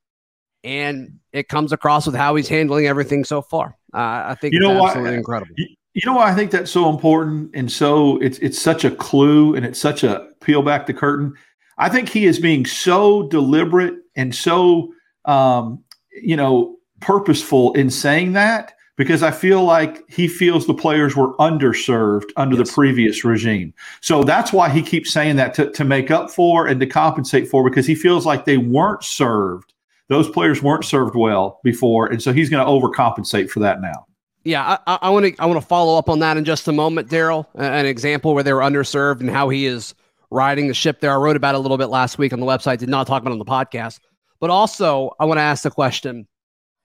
And 0.62 1.18
it 1.32 1.48
comes 1.48 1.72
across 1.72 2.06
with 2.06 2.14
how 2.14 2.36
he's 2.36 2.48
handling 2.48 2.86
everything 2.86 3.24
so 3.24 3.42
far. 3.42 3.76
Uh, 3.92 4.22
I 4.28 4.36
think 4.40 4.54
you 4.54 4.60
know 4.60 4.78
what? 4.78 4.90
absolutely 4.90 5.16
incredible. 5.16 5.54
You, 5.56 5.66
you 5.94 6.02
know 6.06 6.14
why 6.14 6.30
I 6.30 6.34
think 6.34 6.52
that's 6.52 6.70
so 6.70 6.88
important 6.90 7.50
and 7.54 7.72
so 7.72 8.18
it's 8.18 8.38
it's 8.38 8.60
such 8.60 8.84
a 8.84 8.90
clue 8.90 9.54
and 9.56 9.64
it's 9.64 9.80
such 9.80 10.04
a 10.04 10.28
peel 10.42 10.62
back 10.62 10.86
the 10.86 10.94
curtain. 10.94 11.34
I 11.78 11.88
think 11.88 12.08
he 12.08 12.26
is 12.26 12.38
being 12.38 12.66
so 12.66 13.28
deliberate 13.28 13.94
and 14.16 14.34
so 14.34 14.92
um, 15.24 15.82
you 16.12 16.36
know 16.36 16.76
purposeful 17.00 17.72
in 17.74 17.90
saying 17.90 18.32
that 18.32 18.72
because 18.96 19.22
I 19.22 19.30
feel 19.30 19.62
like 19.62 20.08
he 20.10 20.26
feels 20.26 20.66
the 20.66 20.74
players 20.74 21.14
were 21.14 21.36
underserved 21.36 22.30
under 22.36 22.56
yes. 22.56 22.68
the 22.68 22.74
previous 22.74 23.24
regime. 23.24 23.74
So 24.00 24.24
that's 24.24 24.52
why 24.52 24.70
he 24.70 24.82
keeps 24.82 25.12
saying 25.12 25.36
that 25.36 25.54
to, 25.54 25.70
to 25.72 25.84
make 25.84 26.10
up 26.10 26.30
for 26.30 26.66
and 26.66 26.80
to 26.80 26.86
compensate 26.86 27.48
for 27.48 27.68
because 27.68 27.86
he 27.86 27.94
feels 27.94 28.24
like 28.26 28.44
they 28.46 28.56
weren't 28.56 29.04
served. 29.04 29.72
Those 30.08 30.28
players 30.28 30.62
weren't 30.62 30.84
served 30.84 31.14
well 31.14 31.60
before. 31.62 32.06
And 32.06 32.22
so 32.22 32.32
he's 32.32 32.48
going 32.48 32.64
to 32.64 32.70
overcompensate 32.70 33.50
for 33.50 33.60
that 33.60 33.80
now. 33.80 34.06
Yeah, 34.44 34.78
I 34.86 35.10
want 35.10 35.26
to 35.26 35.42
I 35.42 35.46
want 35.46 35.60
to 35.60 35.66
follow 35.66 35.98
up 35.98 36.08
on 36.08 36.20
that 36.20 36.36
in 36.36 36.44
just 36.44 36.68
a 36.68 36.72
moment, 36.72 37.10
Daryl. 37.10 37.46
An 37.56 37.84
example 37.84 38.32
where 38.32 38.44
they 38.44 38.52
were 38.52 38.60
underserved 38.60 39.18
and 39.18 39.28
how 39.28 39.48
he 39.48 39.66
is 39.66 39.92
riding 40.30 40.68
the 40.68 40.74
ship 40.74 41.00
there. 41.00 41.10
I 41.12 41.16
wrote 41.16 41.34
about 41.34 41.56
it 41.56 41.58
a 41.58 41.60
little 41.60 41.76
bit 41.76 41.86
last 41.86 42.16
week 42.16 42.32
on 42.32 42.38
the 42.38 42.46
website. 42.46 42.78
Did 42.78 42.88
not 42.88 43.08
talk 43.08 43.22
about 43.22 43.30
it 43.30 43.32
on 43.32 43.38
the 43.40 43.44
podcast, 43.44 43.98
but 44.40 44.50
also 44.50 45.12
I 45.18 45.24
want 45.24 45.38
to 45.38 45.42
ask 45.42 45.62
the 45.62 45.70
question: 45.70 46.26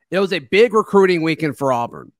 it 0.10 0.20
was 0.20 0.34
a 0.34 0.40
big 0.40 0.74
recruiting 0.74 1.22
weekend 1.22 1.58
for 1.58 1.72
Auburn. 1.72 2.12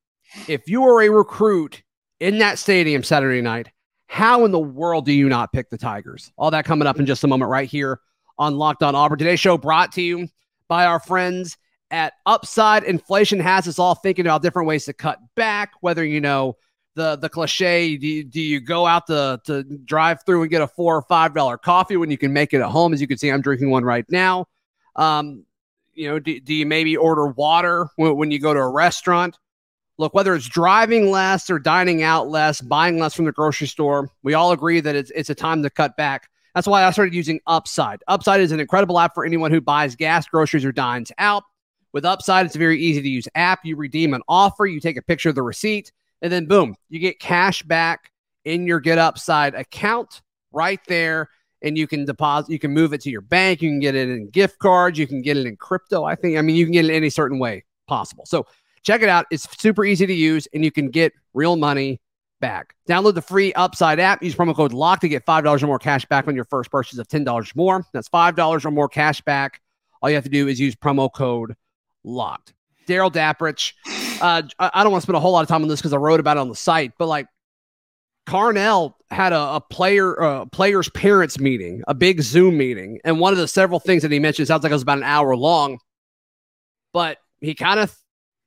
If 0.48 0.70
you 0.70 0.82
were 0.82 1.02
a 1.02 1.10
recruit 1.10 1.84
in 2.20 2.38
that 2.40 2.60
stadium 2.60 3.04
Saturday 3.04 3.42
night, 3.42 3.70
how 4.08 4.46
in 4.46 4.52
the 4.52 4.60
world 4.60 5.06
do 5.06 5.14
you 5.14 5.28
not 5.30 5.52
pick 5.52 5.70
the 5.70 5.78
Tigers? 5.78 6.32
All 6.38 6.52
that 6.52 6.66
coming 6.66 6.88
up 6.88 7.00
in 7.00 7.06
just 7.06 7.24
a 7.24 7.28
moment 7.28 7.50
right 7.50 7.70
here 7.70 8.00
on 8.38 8.58
Locked 8.58 8.84
On 8.84 8.96
Auburn. 8.96 9.18
Today's 9.18 9.40
show 9.40 9.58
brought 9.58 9.92
to 9.94 10.02
you 10.02 10.28
by 10.68 10.86
our 10.86 11.00
friends 11.00 11.58
at 11.92 12.14
Upside. 12.26 12.84
Inflation 12.84 13.40
has 13.40 13.68
us 13.68 13.80
all 13.80 13.96
thinking 13.96 14.26
about 14.26 14.42
different 14.42 14.68
ways 14.68 14.86
to 14.86 14.94
cut 14.94 15.20
back, 15.36 15.72
whether 15.82 16.06
you 16.06 16.22
know 16.22 16.56
the 16.96 17.16
the 17.18 17.30
cliche 17.30 17.98
do 17.98 18.08
you, 18.08 18.24
do 18.24 18.42
you 18.42 18.60
go 18.60 18.86
out 18.86 19.08
to, 19.08 19.40
to 19.46 19.64
drive 19.86 20.24
through 20.26 20.42
and 20.42 20.52
get 20.52 20.62
a 20.62 20.68
four 20.68 20.96
or 20.96 21.02
five 21.04 21.34
dollar 21.34 21.58
coffee 21.58 21.98
when 21.98 22.12
you 22.12 22.18
can 22.18 22.34
make 22.34 22.54
it 22.54 22.62
at 22.62 22.70
home 22.70 22.94
as 22.94 23.00
you 23.00 23.08
can 23.08 23.18
see 23.18 23.30
i'm 23.30 23.42
drinking 23.42 23.70
one 23.70 23.84
right 23.84 24.06
now 24.10 24.46
um, 24.96 25.46
you 25.94 26.08
know, 26.08 26.20
do, 26.20 26.40
do 26.40 26.54
you 26.54 26.66
maybe 26.66 26.98
order 26.98 27.28
water 27.28 27.88
when, 27.96 28.16
when 28.16 28.32
you 28.32 28.40
go 28.40 28.54
to 28.54 28.60
a 28.60 28.70
restaurant? 28.70 29.38
Look, 29.98 30.14
whether 30.14 30.34
it's 30.34 30.48
driving 30.48 31.12
less 31.12 31.50
or 31.50 31.60
dining 31.60 32.02
out 32.02 32.28
less, 32.28 32.62
buying 32.62 32.98
less 32.98 33.14
from 33.14 33.26
the 33.26 33.32
grocery 33.32 33.68
store, 33.68 34.10
we 34.24 34.34
all 34.34 34.52
agree 34.52 34.80
that 34.80 34.96
it's, 34.96 35.12
it's 35.12 35.30
a 35.30 35.36
time 35.36 35.62
to 35.64 35.70
cut 35.70 35.96
back. 35.96 36.30
That's 36.56 36.68
why 36.68 36.84
I 36.84 36.92
started 36.92 37.14
using 37.14 37.40
Upside. 37.48 38.04
Upside 38.08 38.42
is 38.42 38.52
an 38.52 38.60
incredible 38.60 39.00
app 39.00 39.14
for 39.14 39.26
anyone 39.26 39.52
who 39.52 39.62
buys 39.62 39.96
gas, 39.96 40.28
groceries, 40.28 40.66
or 40.66 40.72
dines 40.72 41.12
out. 41.18 41.44
With 41.94 42.06
Upside, 42.06 42.46
it's 42.46 42.56
a 42.56 42.60
very 42.60 42.82
easy 42.82 43.02
to 43.02 43.10
use 43.10 43.28
app. 43.36 43.60
You 43.64 43.76
redeem 43.76 44.14
an 44.14 44.22
offer, 44.28 44.66
you 44.66 44.80
take 44.80 44.98
a 44.98 45.02
picture 45.02 45.30
of 45.30 45.36
the 45.36 45.44
receipt, 45.44 45.92
and 46.22 46.32
then 46.32 46.46
boom, 46.46 46.76
you 46.90 47.00
get 47.00 47.20
cash 47.20 47.64
back 47.64 48.12
in 48.44 48.66
your 48.66 48.80
Get 48.80 48.98
Upside 48.98 49.56
account 49.56 50.22
right 50.52 50.80
there 50.88 51.30
and 51.62 51.78
you 51.78 51.88
can 51.88 52.06
deposit, 52.06 52.52
you 52.52 52.60
can 52.60 52.72
move 52.72 52.94
it 52.94 53.02
to 53.02 53.10
your 53.10 53.22
bank, 53.22 53.62
you 53.62 53.70
can 53.70 53.80
get 53.80 53.96
it 53.96 54.10
in 54.10 54.30
gift 54.30 54.60
cards, 54.60 54.98
you 54.98 55.08
can 55.08 55.22
get 55.22 55.38
it 55.38 55.46
in 55.46 55.56
crypto. 55.56 56.04
I 56.04 56.16
think, 56.16 56.38
I 56.38 56.42
mean, 56.42 56.56
you 56.56 56.66
can 56.66 56.74
get 56.74 56.86
it 56.86 56.94
any 56.94 57.10
certain 57.10 57.40
way 57.40 57.64
possible. 57.88 58.26
So 58.26 58.48
check 58.84 59.02
it 59.02 59.10
out. 59.10 59.26
It's 59.32 59.48
super 59.60 59.86
easy 59.86 60.06
to 60.06 60.14
use 60.14 60.48
and 60.54 60.64
you 60.64 60.72
can 60.72 60.90
get 60.90 61.14
real 61.34 61.56
money 61.56 62.00
back. 62.40 62.76
Download 62.90 63.14
the 63.14 63.22
free 63.22 63.54
Upside 63.54 64.00
app. 64.00 64.24
Use 64.24 64.36
promo 64.36 64.56
code 64.56 64.74
LOCK 64.74 65.02
to 65.02 65.10
get 65.10 65.26
$5 65.26 65.64
or 65.64 65.68
more 65.68 65.80
cash 65.80 66.06
back 66.06 66.28
on 66.28 66.36
your 66.36 66.46
first 66.46 66.72
purchase 66.72 66.98
of 66.98 67.08
$10 67.08 67.28
or 67.28 67.44
more. 67.56 67.86
That's 67.94 68.10
$5 68.10 68.66
or 68.66 68.72
more 68.72 68.90
cash 68.90 69.22
back. 69.22 69.62
All 70.02 70.10
you 70.10 70.16
have 70.16 70.24
to 70.24 70.30
do 70.30 70.48
is 70.48 70.60
use 70.60 70.76
promo 70.76 71.12
code 71.14 71.56
LOCKED. 72.04 72.54
Daryl 72.88 73.12
Dapprich. 73.12 73.74
Uh, 74.22 74.42
I 74.60 74.84
don't 74.84 74.92
want 74.92 75.02
to 75.02 75.06
spend 75.06 75.16
a 75.16 75.20
whole 75.20 75.32
lot 75.32 75.44
of 75.44 75.48
time 75.48 75.62
on 75.62 75.68
this 75.68 75.80
because 75.80 75.94
I 75.94 75.98
wrote 75.98 76.20
about 76.20 76.38
it 76.38 76.42
on 76.42 76.50
the 76.50 76.56
site, 76.56 76.94
but 76.98 77.08
like 77.08 77.28
Carnell 78.28 78.94
had 79.10 79.34
a, 79.34 79.56
a 79.56 79.62
player 79.62 80.22
uh, 80.22 80.46
players 80.46 80.90
parents 80.90 81.40
meeting, 81.40 81.84
a 81.88 81.94
big 81.94 82.22
Zoom 82.22 82.58
meeting, 82.58 83.00
and 83.04 83.20
one 83.20 83.34
of 83.34 83.40
the 83.40 83.48
several 83.48 83.80
things 83.80 84.04
that 84.04 84.12
he 84.12 84.20
mentioned 84.20 84.48
sounds 84.48 84.64
like 84.64 84.72
it 84.72 84.76
was 84.76 84.84
about 84.84 85.00
an 85.00 85.04
hour 85.04 85.36
long, 85.36 85.80
but 86.94 87.18
he 87.40 87.56
kind 87.56 87.80
of 87.80 87.96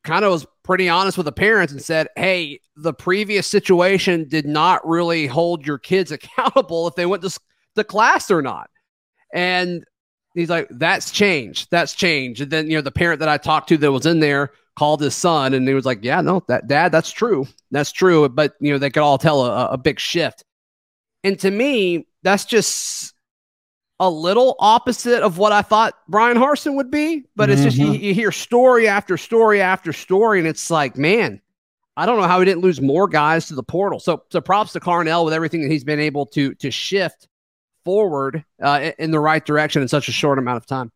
kind 0.05 0.25
of 0.25 0.31
was 0.31 0.47
pretty 0.63 0.89
honest 0.89 1.17
with 1.17 1.27
the 1.27 1.33
parents 1.33 1.73
and 1.73 1.83
said, 1.83 2.09
"Hey, 2.17 2.61
the 2.77 2.95
previous 2.95 3.47
situation 3.47 4.29
did 4.29 4.47
not 4.47 4.87
really 4.87 5.27
hold 5.27 5.67
your 5.67 5.79
kids 5.79 6.13
accountable 6.13 6.87
if 6.87 6.95
they 6.95 7.07
went 7.07 7.23
to 7.23 7.39
the 7.75 7.85
class 7.85 8.31
or 8.31 8.43
not." 8.43 8.71
And 9.33 9.85
he's 10.35 10.51
like, 10.51 10.69
"That's 10.71 11.11
changed. 11.11 11.69
That's 11.71 11.95
changed." 11.95 12.41
And 12.43 12.51
then 12.51 12.71
you 12.71 12.77
know 12.77 12.83
the 12.83 12.93
parent 12.93 13.21
that 13.21 13.29
I 13.29 13.39
talked 13.39 13.69
to 13.71 13.77
that 13.79 13.93
was 13.93 14.07
in 14.07 14.21
there 14.21 14.53
called 14.77 15.01
his 15.01 15.15
son 15.15 15.55
and 15.55 15.67
he 15.67 15.75
was 15.75 15.87
like, 15.87 16.03
Yeah, 16.03 16.21
no, 16.21 16.43
that 16.49 16.67
dad, 16.67 16.93
that's 16.93 17.11
true. 17.11 17.47
That's 17.71 17.93
true. 17.93 18.29
But 18.29 18.55
you 18.61 18.73
know, 18.73 18.79
they 18.79 18.91
could 18.91 19.03
all 19.03 19.19
tell 19.19 19.45
a, 19.45 19.69
a 19.73 19.79
big 19.79 20.01
shift. 20.01 20.45
And 21.23 21.39
to 21.41 21.51
me, 21.51 22.07
that's 22.23 22.45
just 22.45 23.15
a 24.01 24.11
little 24.11 24.57
opposite 24.59 25.23
of 25.23 25.39
what 25.39 25.53
I 25.53 25.63
thought 25.63 25.95
Brian 26.09 26.37
Harsin 26.37 26.75
would 26.77 26.91
be. 26.91 27.25
But 27.37 27.51
it's 27.51 27.61
mm-hmm. 27.61 27.69
just 27.69 27.77
you, 27.79 27.87
mm-hmm. 27.87 28.05
you 28.05 28.15
hear 28.15 28.33
story 28.33 28.89
after 28.89 29.17
story 29.17 29.61
after 29.61 29.93
story, 29.93 30.39
and 30.39 30.49
it's 30.49 30.71
like, 30.71 30.97
man, 30.97 31.41
I 31.97 32.07
don't 32.07 32.21
know 32.21 32.27
how 32.27 32.41
he 32.41 32.45
didn't 32.45 32.63
lose 32.63 32.81
more 32.81 33.07
guys 33.07 33.47
to 33.49 33.55
the 33.55 33.63
portal. 33.63 34.01
So, 34.01 34.25
so 34.31 34.41
props 34.41 34.73
to 34.73 34.81
Carnell 34.81 35.25
with 35.25 35.35
everything 35.35 35.63
that 35.63 35.71
he's 35.71 35.85
been 35.85 36.01
able 36.01 36.27
to 36.27 36.55
to 36.57 36.71
shift 36.71 37.29
forward 37.85 38.45
uh, 38.63 38.91
in 38.99 39.11
the 39.11 39.21
right 39.21 39.45
direction 39.45 39.83
in 39.83 39.89
such 39.89 40.09
a 40.09 40.13
short 40.13 40.39
amount 40.39 40.57
of 40.57 40.67
time. 40.67 40.91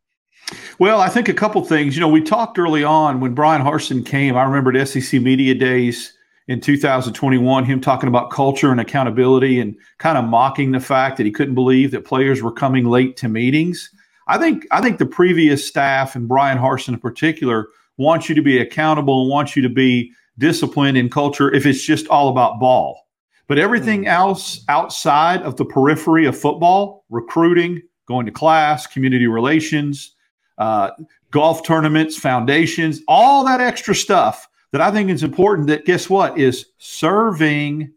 Well, 0.79 1.01
I 1.01 1.09
think 1.09 1.29
a 1.29 1.33
couple 1.33 1.63
things. 1.63 1.95
You 1.95 2.01
know, 2.01 2.07
we 2.07 2.21
talked 2.21 2.57
early 2.57 2.83
on 2.83 3.19
when 3.19 3.33
Brian 3.33 3.61
Harsin 3.61 4.05
came. 4.05 4.35
I 4.35 4.43
remembered 4.43 4.87
SEC 4.87 5.21
Media 5.21 5.53
Days 5.53 6.13
in 6.47 6.59
2021, 6.59 7.63
him 7.63 7.79
talking 7.79 8.07
about 8.07 8.31
culture 8.31 8.71
and 8.71 8.79
accountability 8.79 9.59
and 9.59 9.75
kind 9.99 10.17
of 10.17 10.25
mocking 10.25 10.71
the 10.71 10.79
fact 10.79 11.17
that 11.17 11.25
he 11.25 11.31
couldn't 11.31 11.53
believe 11.53 11.91
that 11.91 12.05
players 12.05 12.41
were 12.41 12.51
coming 12.51 12.85
late 12.85 13.15
to 13.17 13.27
meetings. 13.27 13.91
I 14.27 14.37
think 14.37 14.65
I 14.71 14.81
think 14.81 14.97
the 14.97 15.05
previous 15.05 15.67
staff 15.67 16.15
and 16.15 16.27
Brian 16.27 16.57
Harsin 16.57 16.89
in 16.89 16.99
particular 16.99 17.67
wants 17.97 18.29
you 18.29 18.35
to 18.35 18.41
be 18.41 18.57
accountable 18.57 19.21
and 19.21 19.29
wants 19.29 19.55
you 19.55 19.61
to 19.61 19.69
be 19.69 20.11
disciplined 20.37 20.97
in 20.97 21.09
culture 21.09 21.53
if 21.53 21.65
it's 21.65 21.83
just 21.83 22.07
all 22.07 22.29
about 22.29 22.59
ball. 22.59 23.07
But 23.47 23.59
everything 23.59 24.05
mm. 24.05 24.07
else 24.07 24.63
outside 24.69 25.41
of 25.41 25.57
the 25.57 25.65
periphery 25.65 26.25
of 26.25 26.37
football, 26.37 27.05
recruiting, 27.09 27.81
going 28.07 28.25
to 28.25 28.31
class, 28.31 28.87
community 28.87 29.27
relations, 29.27 30.15
uh, 30.59 30.91
golf 31.31 31.65
tournaments, 31.65 32.17
foundations, 32.17 33.01
all 33.07 33.43
that 33.45 33.61
extra 33.61 33.95
stuff 33.95 34.47
that 34.71 34.81
I 34.81 34.91
think 34.91 35.09
is 35.09 35.23
important. 35.23 35.67
That 35.67 35.85
guess 35.85 36.09
what 36.09 36.37
is 36.37 36.67
serving. 36.77 37.91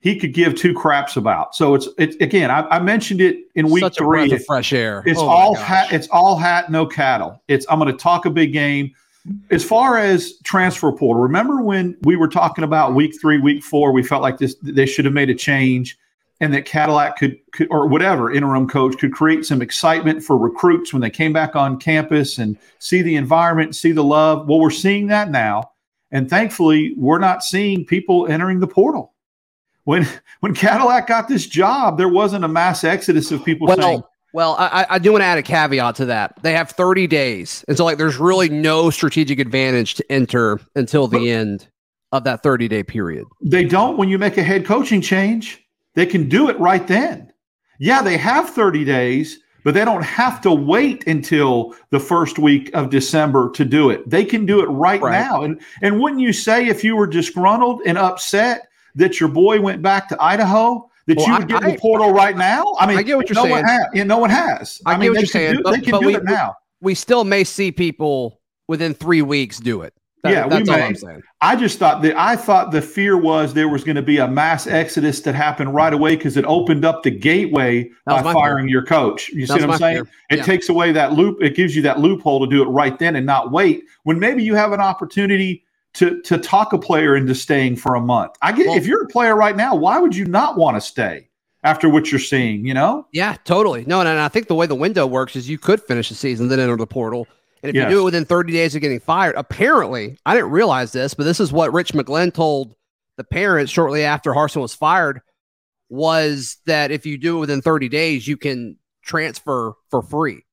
He 0.00 0.18
could 0.18 0.34
give 0.34 0.54
two 0.54 0.72
craps 0.74 1.16
about. 1.16 1.54
So 1.54 1.74
it's 1.74 1.88
it's 1.98 2.16
again. 2.16 2.50
I, 2.50 2.60
I 2.68 2.78
mentioned 2.80 3.20
it 3.20 3.38
in 3.54 3.70
week 3.70 3.82
Such 3.82 3.98
three. 3.98 4.30
of 4.32 4.44
fresh 4.44 4.72
air. 4.72 5.02
It's 5.06 5.20
oh 5.20 5.28
all 5.28 5.54
hat. 5.54 5.92
It's 5.92 6.08
all 6.08 6.36
hat, 6.36 6.70
no 6.70 6.86
cattle. 6.86 7.42
It's 7.48 7.66
I'm 7.68 7.78
going 7.78 7.90
to 7.90 7.98
talk 7.98 8.26
a 8.26 8.30
big 8.30 8.52
game. 8.52 8.92
As 9.50 9.64
far 9.64 9.98
as 9.98 10.38
transfer 10.44 10.92
portal, 10.92 11.20
remember 11.20 11.60
when 11.60 11.96
we 12.02 12.14
were 12.14 12.28
talking 12.28 12.62
about 12.62 12.94
week 12.94 13.20
three, 13.20 13.38
week 13.38 13.64
four? 13.64 13.90
We 13.90 14.04
felt 14.04 14.22
like 14.22 14.38
this. 14.38 14.54
They 14.62 14.86
should 14.86 15.04
have 15.04 15.14
made 15.14 15.30
a 15.30 15.34
change 15.34 15.98
and 16.40 16.52
that 16.52 16.66
Cadillac 16.66 17.16
could, 17.18 17.38
could, 17.52 17.68
or 17.70 17.86
whatever 17.86 18.30
interim 18.30 18.68
coach 18.68 18.98
could 18.98 19.12
create 19.12 19.46
some 19.46 19.62
excitement 19.62 20.22
for 20.22 20.36
recruits 20.36 20.92
when 20.92 21.00
they 21.00 21.10
came 21.10 21.32
back 21.32 21.56
on 21.56 21.78
campus 21.78 22.38
and 22.38 22.58
see 22.78 23.02
the 23.02 23.16
environment, 23.16 23.74
see 23.74 23.92
the 23.92 24.04
love. 24.04 24.48
Well, 24.48 24.60
we're 24.60 24.70
seeing 24.70 25.06
that 25.08 25.30
now, 25.30 25.70
and 26.10 26.28
thankfully, 26.28 26.94
we're 26.96 27.18
not 27.18 27.42
seeing 27.42 27.84
people 27.84 28.26
entering 28.26 28.60
the 28.60 28.66
portal. 28.66 29.14
When 29.84 30.06
when 30.40 30.54
Cadillac 30.54 31.06
got 31.06 31.28
this 31.28 31.46
job, 31.46 31.98
there 31.98 32.08
wasn't 32.08 32.44
a 32.44 32.48
mass 32.48 32.84
exodus 32.84 33.30
of 33.32 33.44
people 33.44 33.66
well, 33.66 33.76
saying. 33.76 34.02
Well, 34.32 34.56
I, 34.58 34.84
I 34.90 34.98
do 34.98 35.12
want 35.12 35.22
to 35.22 35.26
add 35.26 35.38
a 35.38 35.42
caveat 35.42 35.94
to 35.94 36.04
that. 36.06 36.34
They 36.42 36.52
have 36.52 36.70
30 36.70 37.06
days. 37.06 37.64
And 37.68 37.76
so, 37.76 37.86
like, 37.86 37.96
there's 37.96 38.18
really 38.18 38.50
no 38.50 38.90
strategic 38.90 39.38
advantage 39.38 39.94
to 39.94 40.12
enter 40.12 40.60
until 40.74 41.08
the 41.08 41.30
end 41.30 41.68
of 42.12 42.24
that 42.24 42.42
30 42.42 42.68
day 42.68 42.82
period. 42.82 43.24
They 43.40 43.64
don't 43.64 43.96
when 43.96 44.10
you 44.10 44.18
make 44.18 44.36
a 44.36 44.42
head 44.42 44.66
coaching 44.66 45.00
change. 45.00 45.65
They 45.96 46.06
can 46.06 46.28
do 46.28 46.48
it 46.48 46.58
right 46.60 46.86
then. 46.86 47.32
Yeah, 47.80 48.02
they 48.02 48.16
have 48.18 48.50
30 48.50 48.84
days, 48.84 49.40
but 49.64 49.74
they 49.74 49.84
don't 49.84 50.04
have 50.04 50.40
to 50.42 50.52
wait 50.52 51.06
until 51.06 51.74
the 51.90 51.98
first 51.98 52.38
week 52.38 52.70
of 52.74 52.90
December 52.90 53.50
to 53.52 53.64
do 53.64 53.90
it. 53.90 54.08
They 54.08 54.24
can 54.24 54.46
do 54.46 54.60
it 54.60 54.66
right, 54.66 55.00
right. 55.00 55.10
now. 55.10 55.42
And 55.42 55.60
and 55.82 56.00
wouldn't 56.00 56.20
you 56.20 56.32
say 56.32 56.68
if 56.68 56.84
you 56.84 56.96
were 56.96 57.06
disgruntled 57.06 57.80
and 57.84 57.98
upset 57.98 58.68
that 58.94 59.18
your 59.18 59.30
boy 59.30 59.60
went 59.60 59.82
back 59.82 60.08
to 60.10 60.22
Idaho, 60.22 60.88
that 61.06 61.16
well, 61.16 61.26
you 61.26 61.32
would 61.32 61.42
I, 61.44 61.46
get 61.46 61.62
in 61.64 61.74
the 61.74 61.80
portal 61.80 62.12
right 62.12 62.36
now? 62.36 62.74
I 62.78 62.86
mean, 62.86 62.98
I 62.98 63.02
get 63.02 63.16
what 63.16 63.28
you're 63.28 63.34
no 63.34 63.42
saying. 63.42 63.54
One 63.54 63.64
ha- 63.64 63.88
yeah, 63.94 64.04
no 64.04 64.18
one 64.18 64.30
has. 64.30 64.80
I, 64.84 64.92
I 64.92 64.96
mean, 64.98 65.02
get 65.02 65.10
what 65.10 65.20
you're 65.20 65.26
saying. 65.26 65.56
Do, 65.56 65.62
but, 65.62 65.70
they 65.72 65.80
can 65.80 66.00
do 66.00 66.06
we, 66.06 66.16
it 66.16 66.24
now. 66.24 66.54
We 66.80 66.94
still 66.94 67.24
may 67.24 67.42
see 67.42 67.72
people 67.72 68.40
within 68.68 68.92
three 68.92 69.22
weeks 69.22 69.58
do 69.58 69.82
it. 69.82 69.94
That, 70.26 70.32
yeah, 70.32 70.48
that's 70.48 70.68
all 70.68 70.74
I'm 70.76 70.94
saying. 70.94 71.22
I 71.40 71.56
just 71.56 71.78
thought 71.78 72.02
that 72.02 72.16
I 72.16 72.36
thought 72.36 72.72
the 72.72 72.82
fear 72.82 73.16
was 73.16 73.54
there 73.54 73.68
was 73.68 73.84
going 73.84 73.96
to 73.96 74.02
be 74.02 74.18
a 74.18 74.28
mass 74.28 74.66
exodus 74.66 75.20
that 75.20 75.34
happened 75.34 75.74
right 75.74 75.92
away 75.92 76.16
because 76.16 76.36
it 76.36 76.44
opened 76.44 76.84
up 76.84 77.02
the 77.02 77.10
gateway 77.10 77.90
by 78.04 78.22
firing 78.22 78.66
fear. 78.66 78.72
your 78.72 78.84
coach. 78.84 79.28
You 79.30 79.46
see 79.46 79.52
what 79.54 79.70
I'm 79.70 79.78
saying? 79.78 80.08
It 80.30 80.44
takes 80.44 80.68
away 80.68 80.92
that 80.92 81.12
loop. 81.12 81.42
It 81.42 81.54
gives 81.54 81.76
you 81.76 81.82
that 81.82 82.00
loophole 82.00 82.40
to 82.40 82.46
do 82.46 82.62
it 82.62 82.66
right 82.66 82.98
then 82.98 83.16
and 83.16 83.26
not 83.26 83.52
wait 83.52 83.84
when 84.04 84.18
maybe 84.18 84.42
you 84.42 84.54
have 84.54 84.72
an 84.72 84.80
opportunity 84.80 85.64
to 85.94 86.20
to 86.22 86.38
talk 86.38 86.72
a 86.72 86.78
player 86.78 87.16
into 87.16 87.34
staying 87.34 87.76
for 87.76 87.94
a 87.94 88.00
month. 88.00 88.32
I 88.42 88.52
get 88.52 88.66
well, 88.66 88.76
if 88.76 88.86
you're 88.86 89.04
a 89.04 89.08
player 89.08 89.36
right 89.36 89.56
now, 89.56 89.74
why 89.74 89.98
would 89.98 90.14
you 90.14 90.26
not 90.26 90.56
want 90.56 90.76
to 90.76 90.80
stay? 90.80 91.28
After 91.62 91.88
what 91.88 92.12
you're 92.12 92.20
seeing, 92.20 92.64
you 92.64 92.74
know? 92.74 93.08
Yeah, 93.10 93.34
totally. 93.44 93.84
No, 93.86 93.98
and 93.98 94.08
I 94.08 94.28
think 94.28 94.46
the 94.46 94.54
way 94.54 94.66
the 94.66 94.76
window 94.76 95.04
works 95.04 95.34
is 95.34 95.48
you 95.48 95.58
could 95.58 95.82
finish 95.82 96.10
the 96.10 96.14
season, 96.14 96.46
then 96.46 96.60
enter 96.60 96.76
the 96.76 96.86
portal 96.86 97.26
And 97.62 97.70
if 97.70 97.74
Yes. 97.76 97.84
you 97.90 97.96
do 97.96 98.00
it 98.02 98.04
within 98.04 98.24
30 98.24 98.52
days 98.52 98.74
of 98.74 98.80
getting 98.82 99.00
fired, 99.00 99.34
apparently, 99.36 100.18
I 100.26 100.34
didn't 100.34 100.50
realize 100.50 100.92
this, 100.92 101.14
but 101.14 101.24
this 101.24 101.40
is 101.40 101.52
what 101.52 101.72
Rich 101.72 101.92
McGlynn 101.92 102.32
told 102.32 102.74
the 103.16 103.24
parents 103.24 103.72
shortly 103.72 104.04
after 104.04 104.32
Harsin 104.32 104.60
was 104.60 104.74
fired 104.74 105.20
was 105.88 106.58
that 106.66 106.90
if 106.90 107.06
you 107.06 107.16
do 107.18 107.36
it 107.36 107.40
within 107.40 107.62
30 107.62 107.88
days, 107.88 108.26
you 108.26 108.36
can 108.36 108.76
transfer 109.02 109.74
for 109.90 110.02
free, 110.02 110.44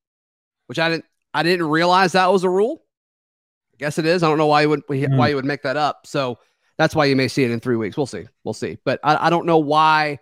which 0.66 0.78
I 0.78 0.88
didn't 0.88 1.04
I 1.36 1.42
didn't 1.42 1.66
realize 1.66 2.12
that 2.12 2.30
was 2.32 2.44
a 2.44 2.50
rule. 2.50 2.82
I 3.74 3.76
guess 3.78 3.98
it 3.98 4.06
is. 4.06 4.22
I 4.22 4.28
don't 4.28 4.38
know 4.38 4.46
why 4.46 4.62
you 4.62 4.68
would 4.68 4.82
Hmm. 4.88 5.16
why 5.16 5.28
you 5.28 5.36
would 5.36 5.44
make 5.44 5.62
that 5.62 5.76
up. 5.76 6.06
So 6.06 6.38
that's 6.78 6.94
why 6.94 7.06
you 7.06 7.16
may 7.16 7.28
see 7.28 7.42
it 7.44 7.50
in 7.50 7.60
three 7.60 7.76
weeks. 7.76 7.96
We'll 7.96 8.06
see. 8.06 8.24
We'll 8.44 8.54
see. 8.54 8.78
But 8.84 9.00
I, 9.02 9.26
I 9.26 9.30
don't 9.30 9.46
know 9.46 9.58
why 9.58 10.20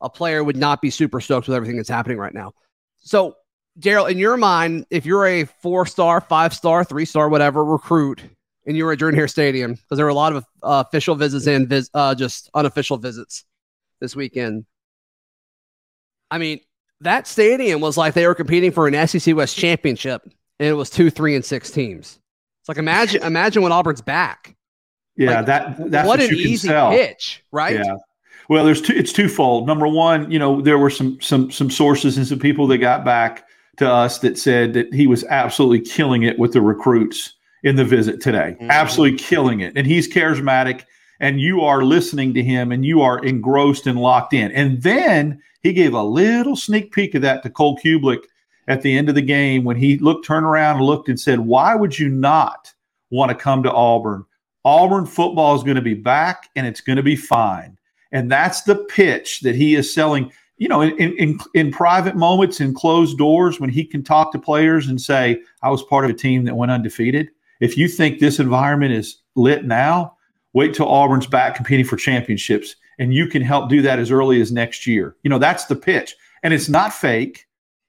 a 0.00 0.08
player 0.10 0.42
would 0.42 0.56
not 0.56 0.80
be 0.82 0.90
super 0.90 1.20
stoked 1.20 1.46
with 1.46 1.54
everything 1.56 1.76
that's 1.76 1.88
happening 1.88 2.18
right 2.18 2.34
now. 2.34 2.52
So 2.98 3.36
Daryl, 3.78 4.10
in 4.10 4.18
your 4.18 4.36
mind, 4.36 4.86
if 4.90 5.04
you're 5.04 5.26
a 5.26 5.44
four 5.44 5.84
star, 5.86 6.20
five 6.20 6.54
star, 6.54 6.84
three 6.84 7.04
star, 7.04 7.28
whatever 7.28 7.64
recruit, 7.64 8.22
and 8.66 8.76
you 8.76 8.84
were 8.84 8.92
at 8.92 8.98
Jordan 8.98 9.18
Hare 9.18 9.28
Stadium, 9.28 9.74
because 9.74 9.96
there 9.96 10.06
were 10.06 10.10
a 10.10 10.14
lot 10.14 10.32
of 10.34 10.44
uh, 10.62 10.84
official 10.86 11.14
visits 11.16 11.46
and 11.46 11.68
vis- 11.68 11.90
uh, 11.92 12.14
just 12.14 12.50
unofficial 12.54 12.96
visits 12.96 13.44
this 14.00 14.14
weekend. 14.14 14.64
I 16.30 16.38
mean, 16.38 16.60
that 17.00 17.26
stadium 17.26 17.80
was 17.80 17.96
like 17.96 18.14
they 18.14 18.26
were 18.26 18.34
competing 18.34 18.70
for 18.70 18.86
an 18.88 19.06
SEC 19.08 19.34
West 19.36 19.56
championship, 19.56 20.22
and 20.58 20.68
it 20.68 20.72
was 20.74 20.88
two, 20.88 21.10
three, 21.10 21.34
and 21.34 21.44
six 21.44 21.70
teams. 21.70 22.18
It's 22.62 22.68
like 22.68 22.78
imagine, 22.78 23.22
imagine 23.22 23.62
when 23.62 23.72
Auburn's 23.72 24.00
back. 24.00 24.54
Yeah, 25.16 25.36
Like, 25.38 25.46
that 25.46 25.90
that's 25.90 26.06
what 26.08 26.18
what, 26.18 26.20
an 26.30 26.36
you 26.36 26.42
can 26.42 26.52
easy 26.52 26.68
sell. 26.68 26.90
pitch, 26.90 27.44
right? 27.52 27.76
Yeah. 27.76 27.96
Well, 28.48 28.64
there's 28.64 28.80
two. 28.80 28.94
It's 28.94 29.12
twofold. 29.12 29.66
Number 29.66 29.86
one, 29.86 30.30
you 30.30 30.38
know, 30.38 30.60
there 30.60 30.78
were 30.78 30.90
some 30.90 31.20
some 31.20 31.50
some 31.50 31.70
sources 31.70 32.16
and 32.16 32.26
some 32.26 32.38
people 32.38 32.66
that 32.68 32.78
got 32.78 33.04
back 33.04 33.46
to 33.78 33.90
us 33.90 34.18
that 34.20 34.38
said 34.38 34.72
that 34.74 34.92
he 34.92 35.06
was 35.06 35.24
absolutely 35.24 35.80
killing 35.80 36.22
it 36.22 36.38
with 36.38 36.52
the 36.52 36.62
recruits 36.62 37.34
in 37.62 37.76
the 37.76 37.84
visit 37.84 38.20
today. 38.20 38.56
Mhm. 38.60 38.70
Absolutely 38.70 39.18
killing 39.18 39.60
it, 39.60 39.72
and 39.76 39.86
he's 39.86 40.12
charismatic. 40.12 40.82
And 41.20 41.40
you 41.40 41.60
are 41.60 41.84
listening 41.84 42.34
to 42.34 42.42
him, 42.42 42.72
and 42.72 42.84
you 42.84 43.00
are 43.00 43.24
engrossed 43.24 43.86
and 43.86 43.98
locked 43.98 44.34
in. 44.34 44.50
And 44.50 44.82
then 44.82 45.40
he 45.62 45.72
gave 45.72 45.94
a 45.94 46.02
little 46.02 46.56
sneak 46.56 46.92
peek 46.92 47.14
of 47.14 47.22
that 47.22 47.42
to 47.44 47.50
Cole 47.50 47.78
Cubelic 47.78 48.24
at 48.66 48.82
the 48.82 48.98
end 48.98 49.08
of 49.08 49.14
the 49.14 49.22
game 49.22 49.62
when 49.64 49.76
he 49.76 49.96
looked, 49.98 50.26
turned 50.26 50.44
around 50.44 50.76
and 50.76 50.86
looked 50.86 51.08
and 51.08 51.18
said, 51.18 51.40
"Why 51.40 51.74
would 51.74 51.98
you 51.98 52.08
not 52.08 52.72
want 53.10 53.30
to 53.30 53.34
come 53.36 53.62
to 53.62 53.72
Auburn? 53.72 54.24
Auburn 54.64 55.06
football 55.06 55.54
is 55.54 55.62
going 55.62 55.76
to 55.76 55.82
be 55.82 55.94
back, 55.94 56.48
and 56.56 56.66
it's 56.66 56.80
going 56.80 56.96
to 56.96 57.02
be 57.02 57.16
fine." 57.16 57.78
And 58.10 58.30
that's 58.30 58.62
the 58.62 58.76
pitch 58.76 59.40
that 59.40 59.54
he 59.54 59.74
is 59.74 59.92
selling. 59.92 60.32
You 60.56 60.68
know, 60.68 60.82
in, 60.82 61.16
in 61.16 61.38
in 61.54 61.72
private 61.72 62.16
moments, 62.16 62.60
in 62.60 62.74
closed 62.74 63.18
doors, 63.18 63.58
when 63.58 63.70
he 63.70 63.84
can 63.84 64.04
talk 64.04 64.32
to 64.32 64.38
players 64.38 64.86
and 64.86 65.00
say, 65.00 65.40
"I 65.62 65.70
was 65.70 65.82
part 65.82 66.04
of 66.04 66.10
a 66.10 66.14
team 66.14 66.44
that 66.44 66.56
went 66.56 66.70
undefeated." 66.70 67.28
If 67.60 67.76
you 67.76 67.88
think 67.88 68.18
this 68.18 68.38
environment 68.38 68.92
is 68.92 69.16
lit 69.34 69.64
now, 69.64 70.16
wait 70.52 70.74
till 70.74 70.88
Auburn's 70.88 71.26
back 71.26 71.54
competing 71.56 71.84
for 71.84 71.96
championships, 71.96 72.76
and 72.98 73.12
you 73.12 73.26
can 73.26 73.42
help 73.42 73.68
do 73.68 73.82
that 73.82 73.98
as 73.98 74.10
early 74.10 74.40
as 74.40 74.52
next 74.52 74.86
year. 74.86 75.16
You 75.22 75.30
know, 75.30 75.38
that's 75.38 75.64
the 75.64 75.76
pitch, 75.76 76.14
and 76.42 76.54
it's 76.54 76.68
not 76.68 76.92
fake, 76.92 77.46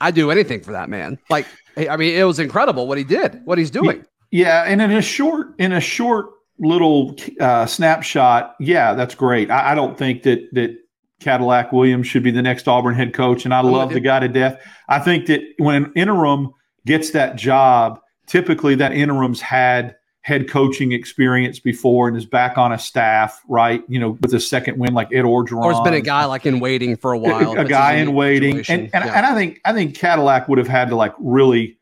I 0.00 0.12
do 0.12 0.30
anything 0.30 0.60
for 0.60 0.72
that 0.72 0.88
man. 0.88 1.18
Like 1.30 1.46
I 1.76 1.96
mean, 1.96 2.14
it 2.14 2.22
was 2.24 2.38
incredible 2.38 2.86
what 2.86 2.98
he 2.98 3.04
did, 3.04 3.44
what 3.44 3.58
he's 3.58 3.72
doing. 3.72 4.04
Yeah, 4.30 4.64
and 4.64 4.80
in 4.80 4.92
a 4.92 5.02
short, 5.02 5.54
in 5.58 5.72
a 5.72 5.80
short 5.80 6.26
little 6.58 7.16
uh, 7.40 7.66
snapshot, 7.66 8.54
yeah, 8.60 8.94
that's 8.94 9.14
great. 9.14 9.50
I, 9.50 9.72
I 9.72 9.74
don't 9.74 9.96
think 9.98 10.22
that 10.22 10.48
that 10.52 10.76
Cadillac 11.20 11.72
Williams 11.72 12.06
should 12.06 12.22
be 12.22 12.30
the 12.30 12.42
next 12.42 12.68
Auburn 12.68 12.94
head 12.94 13.14
coach, 13.14 13.44
and 13.44 13.54
I 13.54 13.60
oh, 13.60 13.64
with 13.64 13.72
love 13.72 13.92
the 13.92 14.00
guy 14.00 14.20
to 14.20 14.28
death. 14.28 14.60
I 14.88 14.98
think 14.98 15.26
that 15.26 15.42
when 15.58 15.74
an 15.84 15.92
interim 15.96 16.52
gets 16.84 17.10
that 17.12 17.36
job, 17.36 18.00
typically 18.26 18.74
that 18.76 18.92
interim's 18.92 19.40
had 19.40 19.96
head 20.20 20.50
coaching 20.50 20.90
experience 20.90 21.60
before 21.60 22.08
and 22.08 22.16
is 22.16 22.26
back 22.26 22.58
on 22.58 22.72
a 22.72 22.78
staff, 22.78 23.40
right? 23.48 23.82
You 23.88 24.00
know, 24.00 24.18
with 24.20 24.34
a 24.34 24.40
second 24.40 24.76
win 24.76 24.92
like 24.92 25.08
Ed 25.12 25.22
Orgeron. 25.22 25.62
Or 25.62 25.70
it's 25.70 25.80
been 25.80 25.94
a 25.94 26.00
guy 26.00 26.24
like 26.24 26.44
in 26.44 26.58
waiting 26.58 26.96
for 26.96 27.12
a 27.12 27.18
while. 27.18 27.52
a 27.52 27.56
That's 27.56 27.68
guy 27.68 27.94
in 27.94 28.12
waiting, 28.12 28.56
situation. 28.56 28.80
and 28.86 28.94
and, 28.94 29.04
Yeah. 29.04 29.16
and 29.16 29.26
I 29.26 29.34
think 29.34 29.60
I 29.64 29.72
think 29.72 29.94
Cadillac 29.94 30.48
would 30.48 30.58
have 30.58 30.68
had 30.68 30.88
to 30.88 30.96
like 30.96 31.14
really 31.18 31.78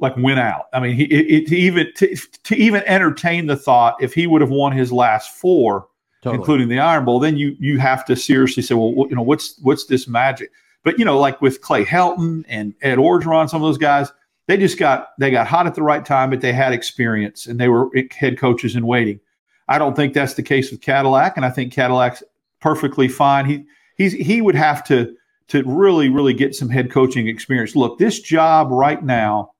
like 0.00 0.16
win 0.16 0.38
out. 0.38 0.66
I 0.72 0.80
mean, 0.80 0.94
he 0.96 1.04
it, 1.04 1.30
it- 1.30 1.46
to 1.48 1.56
even 1.56 1.86
to, 1.96 2.16
to 2.44 2.56
even 2.56 2.82
entertain 2.84 3.46
the 3.46 3.56
thought 3.56 3.96
if 4.02 4.12
he 4.12 4.26
would 4.26 4.40
have 4.40 4.50
won 4.50 4.72
his 4.72 4.92
last 4.92 5.30
four, 5.38 5.86
Totally. 6.24 6.40
including 6.40 6.68
the 6.68 6.78
Iron 6.78 7.04
Bowl, 7.04 7.20
then 7.20 7.36
you 7.36 7.54
you 7.60 7.78
have 7.78 8.02
to 8.06 8.16
seriously 8.16 8.62
say, 8.62 8.74
well, 8.74 9.06
you 9.10 9.14
know, 9.14 9.22
what's 9.22 9.58
what's 9.60 9.84
this 9.84 10.08
magic? 10.08 10.50
But 10.82 10.98
you 10.98 11.04
know, 11.04 11.18
like 11.18 11.42
with 11.42 11.60
Clay 11.60 11.84
Helton 11.84 12.46
and 12.48 12.72
Ed 12.80 12.96
Orgeron, 12.96 13.50
some 13.50 13.62
of 13.62 13.68
those 13.68 13.76
guys, 13.76 14.10
they 14.46 14.56
just 14.56 14.78
got 14.78 15.08
they 15.18 15.30
got 15.30 15.46
hot 15.46 15.66
at 15.66 15.74
the 15.74 15.82
right 15.82 16.02
time, 16.02 16.30
but 16.30 16.40
they 16.40 16.54
had 16.54 16.72
experience 16.72 17.46
and 17.46 17.60
they 17.60 17.68
were 17.68 17.90
head 18.10 18.38
coaches 18.38 18.74
in 18.74 18.86
waiting. 18.86 19.20
I 19.68 19.76
don't 19.76 19.94
think 19.94 20.14
that's 20.14 20.32
the 20.32 20.42
case 20.42 20.70
with 20.70 20.80
Cadillac, 20.80 21.36
and 21.36 21.44
I 21.44 21.50
think 21.50 21.74
Cadillac's 21.74 22.22
perfectly 22.62 23.08
fine. 23.08 23.44
He 23.44 23.64
he's 23.98 24.14
he 24.14 24.40
would 24.40 24.54
have 24.54 24.82
to 24.84 25.14
to 25.48 25.62
really 25.66 26.08
really 26.08 26.32
get 26.32 26.54
some 26.54 26.70
head 26.70 26.90
coaching 26.90 27.28
experience. 27.28 27.76
Look, 27.76 27.98
this 27.98 28.18
job 28.18 28.68
right 28.70 29.04
now, 29.04 29.52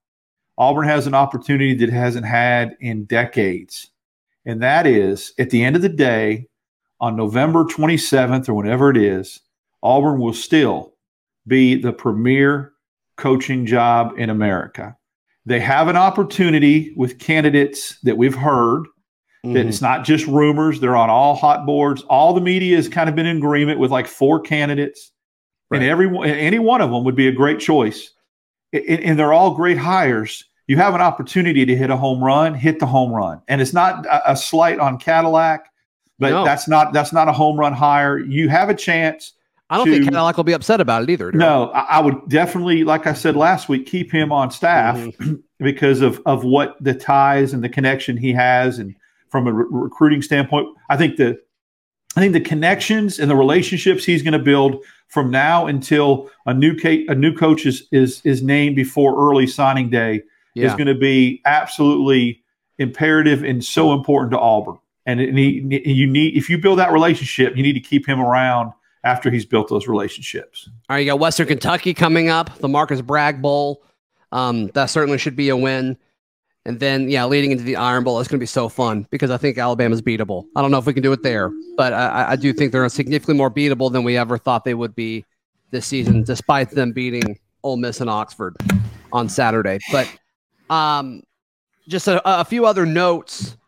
Auburn 0.56 0.88
has 0.88 1.06
an 1.06 1.14
opportunity 1.14 1.74
that 1.74 1.90
hasn't 1.90 2.24
had 2.24 2.74
in 2.80 3.04
decades, 3.04 3.90
and 4.46 4.62
that 4.62 4.86
is 4.86 5.34
at 5.38 5.50
the 5.50 5.62
end 5.62 5.76
of 5.76 5.82
the 5.82 5.90
day, 5.90 6.48
on 7.04 7.16
November 7.16 7.64
27th 7.64 8.48
or 8.48 8.54
whenever 8.54 8.88
it 8.90 8.96
is, 8.96 9.40
Auburn 9.82 10.18
will 10.18 10.32
still 10.32 10.94
be 11.46 11.74
the 11.74 11.92
premier 11.92 12.72
coaching 13.18 13.66
job 13.66 14.14
in 14.16 14.30
America. 14.30 14.96
They 15.44 15.60
have 15.60 15.88
an 15.88 15.96
opportunity 15.96 16.94
with 16.96 17.18
candidates 17.18 17.98
that 18.04 18.16
we've 18.16 18.34
heard 18.34 18.84
that 19.44 19.66
Mhm. 19.66 19.68
it's 19.68 19.82
not 19.82 20.04
just 20.04 20.26
rumors. 20.26 20.80
They're 20.80 20.96
on 20.96 21.10
all 21.10 21.34
hot 21.34 21.66
boards. 21.66 22.00
All 22.08 22.32
the 22.32 22.40
media 22.40 22.76
has 22.76 22.88
kind 22.88 23.10
of 23.10 23.14
been 23.14 23.26
in 23.26 23.36
agreement 23.36 23.78
with 23.78 23.90
like 23.90 24.06
four 24.06 24.40
candidates, 24.40 25.12
and 25.70 25.82
every 25.84 26.08
any 26.26 26.58
one 26.58 26.80
of 26.80 26.90
them 26.90 27.04
would 27.04 27.14
be 27.16 27.28
a 27.28 27.32
great 27.32 27.58
choice. 27.60 28.10
And, 28.72 29.00
and 29.00 29.18
they're 29.18 29.34
all 29.34 29.54
great 29.54 29.76
hires. 29.76 30.42
you 30.66 30.78
have 30.78 30.94
an 30.94 31.02
opportunity 31.02 31.66
to 31.66 31.76
hit 31.76 31.90
a 31.90 31.96
home 31.98 32.24
run, 32.24 32.54
hit 32.54 32.78
the 32.80 32.86
home 32.86 33.12
run. 33.12 33.42
And 33.48 33.60
it's 33.60 33.74
not 33.74 34.06
a 34.26 34.34
slight 34.34 34.78
on 34.78 34.96
Cadillac, 34.96 35.66
but 36.18 36.30
no. 36.30 36.44
that's 36.44 36.68
not 36.68 36.92
that's 36.92 37.12
not 37.12 37.28
a 37.28 37.32
home 37.32 37.58
run 37.58 37.72
hire. 37.72 38.18
You 38.18 38.48
have 38.48 38.68
a 38.68 38.74
chance. 38.74 39.32
I 39.70 39.76
don't 39.78 39.86
to, 39.86 39.92
think 39.92 40.04
Cadillac 40.04 40.36
will 40.36 40.44
be 40.44 40.52
upset 40.52 40.80
about 40.80 41.02
it 41.02 41.10
either. 41.10 41.32
No, 41.32 41.70
I, 41.70 41.96
I, 41.96 42.00
would 42.00 42.28
definitely, 42.28 42.84
like 42.84 43.06
I 43.06 43.14
said 43.14 43.34
last 43.34 43.68
week, 43.68 43.86
keep 43.86 44.12
him 44.12 44.30
on 44.30 44.50
staff 44.50 44.96
mm-hmm. 44.96 45.36
because 45.64 46.02
of 46.02 46.20
of 46.26 46.44
what 46.44 46.76
the 46.80 46.94
ties 46.94 47.52
and 47.52 47.64
the 47.64 47.68
connection 47.68 48.16
he 48.16 48.32
has, 48.32 48.78
and 48.78 48.94
from 49.30 49.46
a 49.46 49.52
re- 49.52 49.66
recruiting 49.70 50.22
standpoint, 50.22 50.68
I 50.90 50.96
think 50.96 51.16
the 51.16 51.40
I 52.16 52.20
think 52.20 52.32
the 52.32 52.40
connections 52.40 53.18
and 53.18 53.30
the 53.30 53.36
relationships 53.36 54.04
he's 54.04 54.22
going 54.22 54.32
to 54.32 54.38
build 54.38 54.84
from 55.08 55.30
now 55.30 55.66
until 55.66 56.30
a 56.46 56.54
new 56.54 56.78
ca- 56.78 57.06
a 57.08 57.14
new 57.14 57.34
coach 57.34 57.66
is 57.66 57.88
is 57.90 58.20
is 58.24 58.42
named 58.42 58.76
before 58.76 59.16
early 59.16 59.46
signing 59.46 59.90
day 59.90 60.22
yeah. 60.54 60.66
is 60.66 60.74
going 60.74 60.86
to 60.86 60.94
be 60.94 61.40
absolutely 61.44 62.42
imperative 62.78 63.42
and 63.42 63.64
so 63.64 63.92
important 63.92 64.30
to 64.32 64.38
Auburn. 64.38 64.78
And, 65.06 65.20
you 65.20 66.06
need 66.06 66.36
if 66.36 66.48
you 66.48 66.58
build 66.58 66.78
that 66.78 66.92
relationship, 66.92 67.56
you 67.56 67.62
need 67.62 67.74
to 67.74 67.80
keep 67.80 68.06
him 68.06 68.20
around 68.20 68.72
after 69.04 69.30
he's 69.30 69.44
built 69.44 69.68
those 69.68 69.86
relationships. 69.86 70.68
All 70.88 70.96
right, 70.96 71.00
you 71.00 71.06
got 71.06 71.18
Western 71.18 71.46
Kentucky 71.46 71.92
coming 71.92 72.30
up, 72.30 72.58
the 72.58 72.68
Marcus 72.68 73.02
Bragg 73.02 73.42
Bowl. 73.42 73.82
Um, 74.32 74.68
that 74.68 74.86
certainly 74.86 75.18
should 75.18 75.36
be 75.36 75.50
a 75.50 75.56
win. 75.56 75.98
And 76.66 76.80
then, 76.80 77.10
yeah, 77.10 77.26
leading 77.26 77.50
into 77.50 77.62
the 77.62 77.76
Iron 77.76 78.04
Bowl, 78.04 78.18
it's 78.18 78.28
going 78.28 78.38
to 78.38 78.42
be 78.42 78.46
so 78.46 78.70
fun 78.70 79.06
because 79.10 79.30
I 79.30 79.36
think 79.36 79.58
Alabama's 79.58 80.00
beatable. 80.00 80.46
I 80.56 80.62
don't 80.62 80.70
know 80.70 80.78
if 80.78 80.86
we 80.86 80.94
can 80.94 81.02
do 81.02 81.12
it 81.12 81.22
there, 81.22 81.52
but 81.76 81.92
I, 81.92 82.30
I 82.30 82.36
do 82.36 82.54
think 82.54 82.72
they're 82.72 82.88
significantly 82.88 83.36
more 83.36 83.50
beatable 83.50 83.92
than 83.92 84.02
we 84.02 84.16
ever 84.16 84.38
thought 84.38 84.64
they 84.64 84.72
would 84.72 84.94
be 84.94 85.26
this 85.70 85.86
season, 85.86 86.22
despite 86.22 86.70
them 86.70 86.92
beating 86.92 87.38
Ole 87.62 87.76
Miss 87.76 88.00
and 88.00 88.08
Oxford 88.08 88.56
on 89.12 89.28
Saturday. 89.28 89.78
But 89.92 90.08
um, 90.70 91.22
just 91.86 92.08
a, 92.08 92.22
a 92.24 92.44
few 92.46 92.64
other 92.64 92.86
notes. 92.86 93.58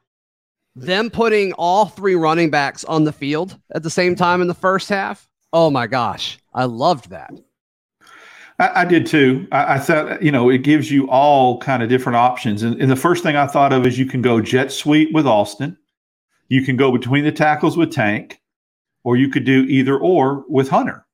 Them 0.76 1.08
putting 1.08 1.54
all 1.54 1.86
three 1.86 2.16
running 2.16 2.50
backs 2.50 2.84
on 2.84 3.04
the 3.04 3.12
field 3.12 3.58
at 3.74 3.82
the 3.82 3.88
same 3.88 4.14
time 4.14 4.42
in 4.42 4.46
the 4.46 4.54
first 4.54 4.90
half. 4.90 5.26
Oh 5.50 5.70
my 5.70 5.86
gosh, 5.86 6.38
I 6.52 6.66
loved 6.66 7.08
that. 7.08 7.32
I, 8.58 8.82
I 8.82 8.84
did 8.84 9.06
too. 9.06 9.48
I, 9.52 9.74
I, 9.74 9.78
thought, 9.78 10.22
you 10.22 10.30
know, 10.30 10.50
it 10.50 10.58
gives 10.58 10.90
you 10.90 11.08
all 11.08 11.58
kind 11.60 11.82
of 11.82 11.88
different 11.88 12.16
options. 12.16 12.62
And, 12.62 12.78
and, 12.78 12.90
the 12.90 12.96
first 12.96 13.22
thing 13.22 13.36
I 13.36 13.46
thought 13.46 13.72
of 13.72 13.86
is 13.86 13.98
you 13.98 14.04
can 14.04 14.20
go 14.20 14.42
jet 14.42 14.70
sweep 14.70 15.14
with 15.14 15.26
Austin, 15.26 15.78
you 16.48 16.60
can 16.60 16.76
go 16.76 16.92
between 16.92 17.24
the 17.24 17.32
tackles 17.32 17.78
with 17.78 17.90
Tank, 17.90 18.42
or 19.02 19.16
you 19.16 19.30
could 19.30 19.44
do 19.44 19.64
either 19.68 19.98
or 19.98 20.44
with 20.46 20.68
Hunter. 20.68 21.05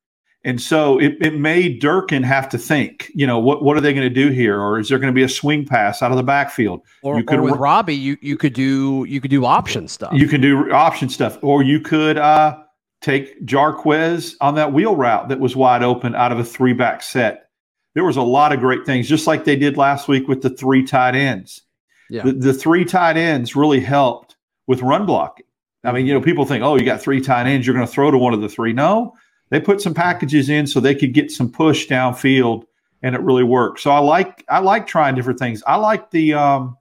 And 0.44 0.60
so 0.60 0.98
it, 0.98 1.16
it 1.20 1.34
made 1.34 1.80
Durkin 1.80 2.24
have 2.24 2.48
to 2.48 2.58
think, 2.58 3.12
you 3.14 3.26
know, 3.26 3.38
what, 3.38 3.62
what 3.62 3.76
are 3.76 3.80
they 3.80 3.92
going 3.92 4.08
to 4.08 4.14
do 4.14 4.30
here? 4.30 4.60
Or 4.60 4.80
is 4.80 4.88
there 4.88 4.98
going 4.98 5.12
to 5.12 5.14
be 5.14 5.22
a 5.22 5.28
swing 5.28 5.64
pass 5.64 6.02
out 6.02 6.10
of 6.10 6.16
the 6.16 6.24
backfield? 6.24 6.80
Or, 7.02 7.16
you 7.16 7.24
could, 7.24 7.38
or 7.38 7.42
with 7.42 7.54
Robbie, 7.54 7.94
you, 7.94 8.16
you 8.20 8.36
could 8.36 8.52
do 8.52 9.06
you 9.08 9.20
could 9.20 9.30
do 9.30 9.44
option 9.44 9.86
stuff. 9.86 10.12
You 10.12 10.26
can 10.26 10.40
do 10.40 10.72
option 10.72 11.08
stuff. 11.08 11.38
Or 11.42 11.62
you 11.62 11.78
could 11.78 12.18
uh, 12.18 12.58
take 13.00 13.40
Jarquez 13.46 14.34
on 14.40 14.56
that 14.56 14.72
wheel 14.72 14.96
route 14.96 15.28
that 15.28 15.38
was 15.38 15.54
wide 15.54 15.84
open 15.84 16.16
out 16.16 16.32
of 16.32 16.40
a 16.40 16.44
three 16.44 16.72
back 16.72 17.02
set. 17.02 17.48
There 17.94 18.04
was 18.04 18.16
a 18.16 18.22
lot 18.22 18.52
of 18.52 18.58
great 18.58 18.84
things, 18.84 19.08
just 19.08 19.28
like 19.28 19.44
they 19.44 19.56
did 19.56 19.76
last 19.76 20.08
week 20.08 20.26
with 20.26 20.42
the 20.42 20.50
three 20.50 20.84
tight 20.84 21.14
ends. 21.14 21.62
Yeah. 22.10 22.24
The, 22.24 22.32
the 22.32 22.54
three 22.54 22.84
tight 22.84 23.16
ends 23.16 23.54
really 23.54 23.80
helped 23.80 24.34
with 24.66 24.82
run 24.82 25.06
blocking. 25.06 25.46
I 25.84 25.92
mean, 25.92 26.06
you 26.06 26.14
know, 26.14 26.20
people 26.20 26.46
think, 26.46 26.64
oh, 26.64 26.76
you 26.76 26.84
got 26.84 27.00
three 27.00 27.20
tight 27.20 27.46
ends, 27.46 27.66
you're 27.66 27.74
going 27.74 27.86
to 27.86 27.92
throw 27.92 28.10
to 28.10 28.18
one 28.18 28.34
of 28.34 28.40
the 28.40 28.48
three. 28.48 28.72
No, 28.72 29.14
they 29.52 29.60
put 29.60 29.82
some 29.82 29.92
packages 29.92 30.48
in 30.48 30.66
so 30.66 30.80
they 30.80 30.94
could 30.94 31.12
get 31.12 31.30
some 31.30 31.52
push 31.52 31.86
downfield, 31.86 32.64
and 33.02 33.14
it 33.14 33.20
really 33.20 33.44
worked. 33.44 33.80
So 33.80 33.90
I 33.90 33.98
like 33.98 34.46
I 34.48 34.60
like 34.60 34.86
trying 34.86 35.14
different 35.14 35.38
things. 35.38 35.62
I 35.66 35.76
like 35.76 36.10
the 36.10 36.32
um, 36.32 36.78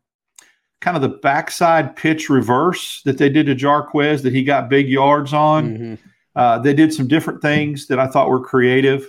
kind 0.80 0.96
of 0.96 1.02
the 1.04 1.10
backside 1.10 1.98
pitch 1.98 2.30
reverse 2.30 3.02
that 3.04 3.18
they 3.18 3.28
did 3.28 3.48
to 3.48 3.56
Jarquez 3.56 4.24
that 4.24 4.32
he 4.32 4.46
got 4.46 4.70
big 4.70 4.88
yards 4.88 5.34
on. 5.34 5.70
Mm-hmm. 5.70 5.96
Uh, 6.34 6.60
they 6.60 6.74
did 6.74 6.94
some 6.94 7.10
different 7.10 7.42
things 7.42 7.88
that 7.88 8.00
I 8.00 8.08
thought 8.08 8.30
were 8.30 8.40
creative. 8.40 9.06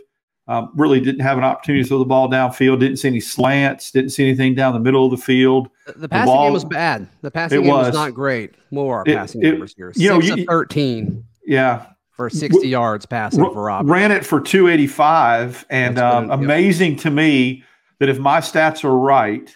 Um, 0.48 0.72
really 0.74 0.98
didn't 0.98 1.20
have 1.20 1.38
an 1.38 1.44
opportunity 1.44 1.84
to 1.84 1.88
throw 1.88 2.00
the 2.00 2.04
ball 2.04 2.28
downfield. 2.28 2.80
Didn't 2.80 2.96
see 2.96 3.06
any 3.06 3.20
slants. 3.20 3.92
Didn't 3.92 4.10
see 4.10 4.26
anything 4.26 4.56
down 4.56 4.74
the 4.74 4.80
middle 4.80 5.04
of 5.04 5.12
the 5.12 5.24
field. 5.24 5.68
The 5.86 6.08
passing 6.08 6.26
the 6.26 6.26
ball, 6.26 6.46
game 6.46 6.52
was 6.52 6.64
bad. 6.64 7.08
The 7.20 7.30
passing 7.30 7.62
game 7.62 7.70
was. 7.70 7.86
was 7.86 7.94
not 7.94 8.12
great. 8.12 8.56
More 8.72 9.04
it, 9.06 9.14
passing 9.14 9.44
it, 9.44 9.50
numbers 9.50 9.72
here. 9.76 9.92
You 9.94 10.14
Six 10.14 10.28
know, 10.28 10.34
you, 10.34 10.44
thirteen. 10.46 11.24
Yeah, 11.46 11.86
for 12.30 12.36
sixty 12.36 12.68
yards 12.68 13.06
passing 13.06 13.42
r- 13.44 13.52
for 13.52 13.62
Rob. 13.64 13.88
Ran 13.88 14.12
it 14.12 14.24
for 14.24 14.40
two 14.40 14.68
eighty 14.68 14.86
five, 14.86 15.64
and 15.70 15.98
um, 15.98 16.30
amazing 16.30 16.96
to 16.96 17.10
me 17.10 17.64
that 17.98 18.08
if 18.08 18.18
my 18.18 18.40
stats 18.40 18.84
are 18.84 18.96
right, 18.96 19.54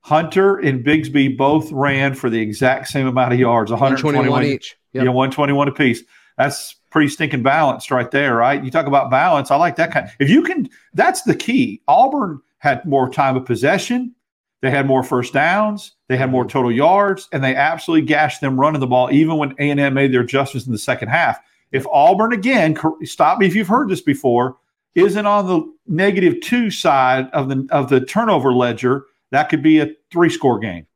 Hunter 0.00 0.56
and 0.58 0.84
Bigsby 0.84 1.36
both 1.36 1.70
ran 1.72 2.14
for 2.14 2.28
the 2.28 2.40
exact 2.40 2.88
same 2.88 3.06
amount 3.06 3.32
of 3.32 3.38
yards, 3.38 3.70
one 3.70 3.78
hundred 3.80 3.98
twenty 3.98 4.28
one 4.28 4.44
each. 4.44 4.76
Yep. 4.92 5.04
Yeah, 5.04 5.10
one 5.10 5.30
twenty 5.30 5.52
one 5.52 5.68
apiece. 5.68 6.02
That's 6.36 6.74
pretty 6.90 7.08
stinking 7.08 7.42
balanced 7.42 7.90
right 7.90 8.10
there, 8.10 8.36
right? 8.36 8.62
You 8.62 8.70
talk 8.70 8.86
about 8.86 9.10
balance. 9.10 9.50
I 9.50 9.56
like 9.56 9.76
that 9.76 9.92
kind. 9.92 10.08
If 10.18 10.28
you 10.30 10.42
can, 10.42 10.68
that's 10.92 11.22
the 11.22 11.34
key. 11.34 11.82
Auburn 11.88 12.40
had 12.58 12.84
more 12.84 13.08
time 13.10 13.36
of 13.36 13.44
possession. 13.44 14.14
They 14.62 14.70
had 14.70 14.86
more 14.86 15.02
first 15.02 15.32
downs. 15.32 15.92
They 16.08 16.16
had 16.16 16.30
more 16.30 16.46
total 16.46 16.72
yards, 16.72 17.28
and 17.32 17.44
they 17.44 17.54
absolutely 17.54 18.06
gashed 18.06 18.40
them 18.40 18.58
running 18.58 18.80
the 18.80 18.86
ball, 18.86 19.10
even 19.12 19.36
when 19.36 19.54
A 19.58 19.70
and 19.70 19.78
M 19.78 19.94
made 19.94 20.12
their 20.12 20.22
adjustments 20.22 20.66
in 20.66 20.72
the 20.72 20.78
second 20.78 21.08
half. 21.08 21.38
If 21.72 21.86
Auburn 21.88 22.32
again, 22.32 22.76
stop 23.04 23.38
me 23.38 23.46
if 23.46 23.54
you've 23.54 23.68
heard 23.68 23.88
this 23.88 24.00
before, 24.00 24.56
isn't 24.94 25.26
on 25.26 25.46
the 25.46 25.74
negative 25.86 26.40
two 26.40 26.70
side 26.70 27.28
of 27.32 27.48
the 27.48 27.66
of 27.70 27.88
the 27.88 28.00
turnover 28.00 28.52
ledger, 28.52 29.06
that 29.30 29.48
could 29.48 29.62
be 29.62 29.80
a 29.80 29.90
three 30.12 30.30
score 30.30 30.58
game. 30.58 30.86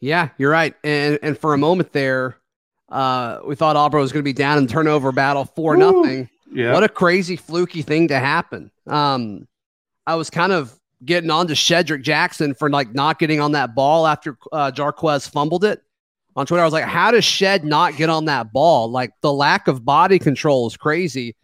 Yeah, 0.00 0.30
you're 0.38 0.50
right. 0.50 0.74
And 0.82 1.18
and 1.22 1.38
for 1.38 1.54
a 1.54 1.58
moment 1.58 1.92
there, 1.92 2.36
uh, 2.88 3.40
we 3.44 3.54
thought 3.54 3.76
Auburn 3.76 4.00
was 4.00 4.12
going 4.12 4.22
to 4.22 4.28
be 4.28 4.32
down 4.32 4.58
in 4.58 4.66
turnover 4.66 5.12
battle 5.12 5.44
for 5.44 5.76
nothing. 5.76 6.28
Yeah. 6.50 6.72
What 6.72 6.84
a 6.84 6.88
crazy 6.88 7.36
fluky 7.36 7.82
thing 7.82 8.08
to 8.08 8.18
happen. 8.18 8.70
Um, 8.86 9.48
I 10.06 10.16
was 10.16 10.28
kind 10.28 10.52
of 10.52 10.78
getting 11.04 11.30
on 11.30 11.46
to 11.48 11.54
Shedrick 11.54 12.02
Jackson 12.02 12.54
for 12.54 12.68
like 12.68 12.94
not 12.94 13.18
getting 13.18 13.40
on 13.40 13.52
that 13.52 13.74
ball 13.74 14.06
after 14.06 14.36
uh, 14.52 14.70
Jarquez 14.70 15.28
fumbled 15.28 15.64
it 15.64 15.82
on 16.36 16.46
Twitter. 16.46 16.62
I 16.62 16.64
was 16.64 16.72
like, 16.72 16.84
how 16.84 17.10
does 17.10 17.24
Shed 17.24 17.64
not 17.64 17.96
get 17.96 18.08
on 18.10 18.26
that 18.26 18.52
ball? 18.52 18.90
Like 18.90 19.12
the 19.20 19.32
lack 19.32 19.68
of 19.68 19.84
body 19.84 20.18
control 20.18 20.66
is 20.66 20.76
crazy, 20.76 21.36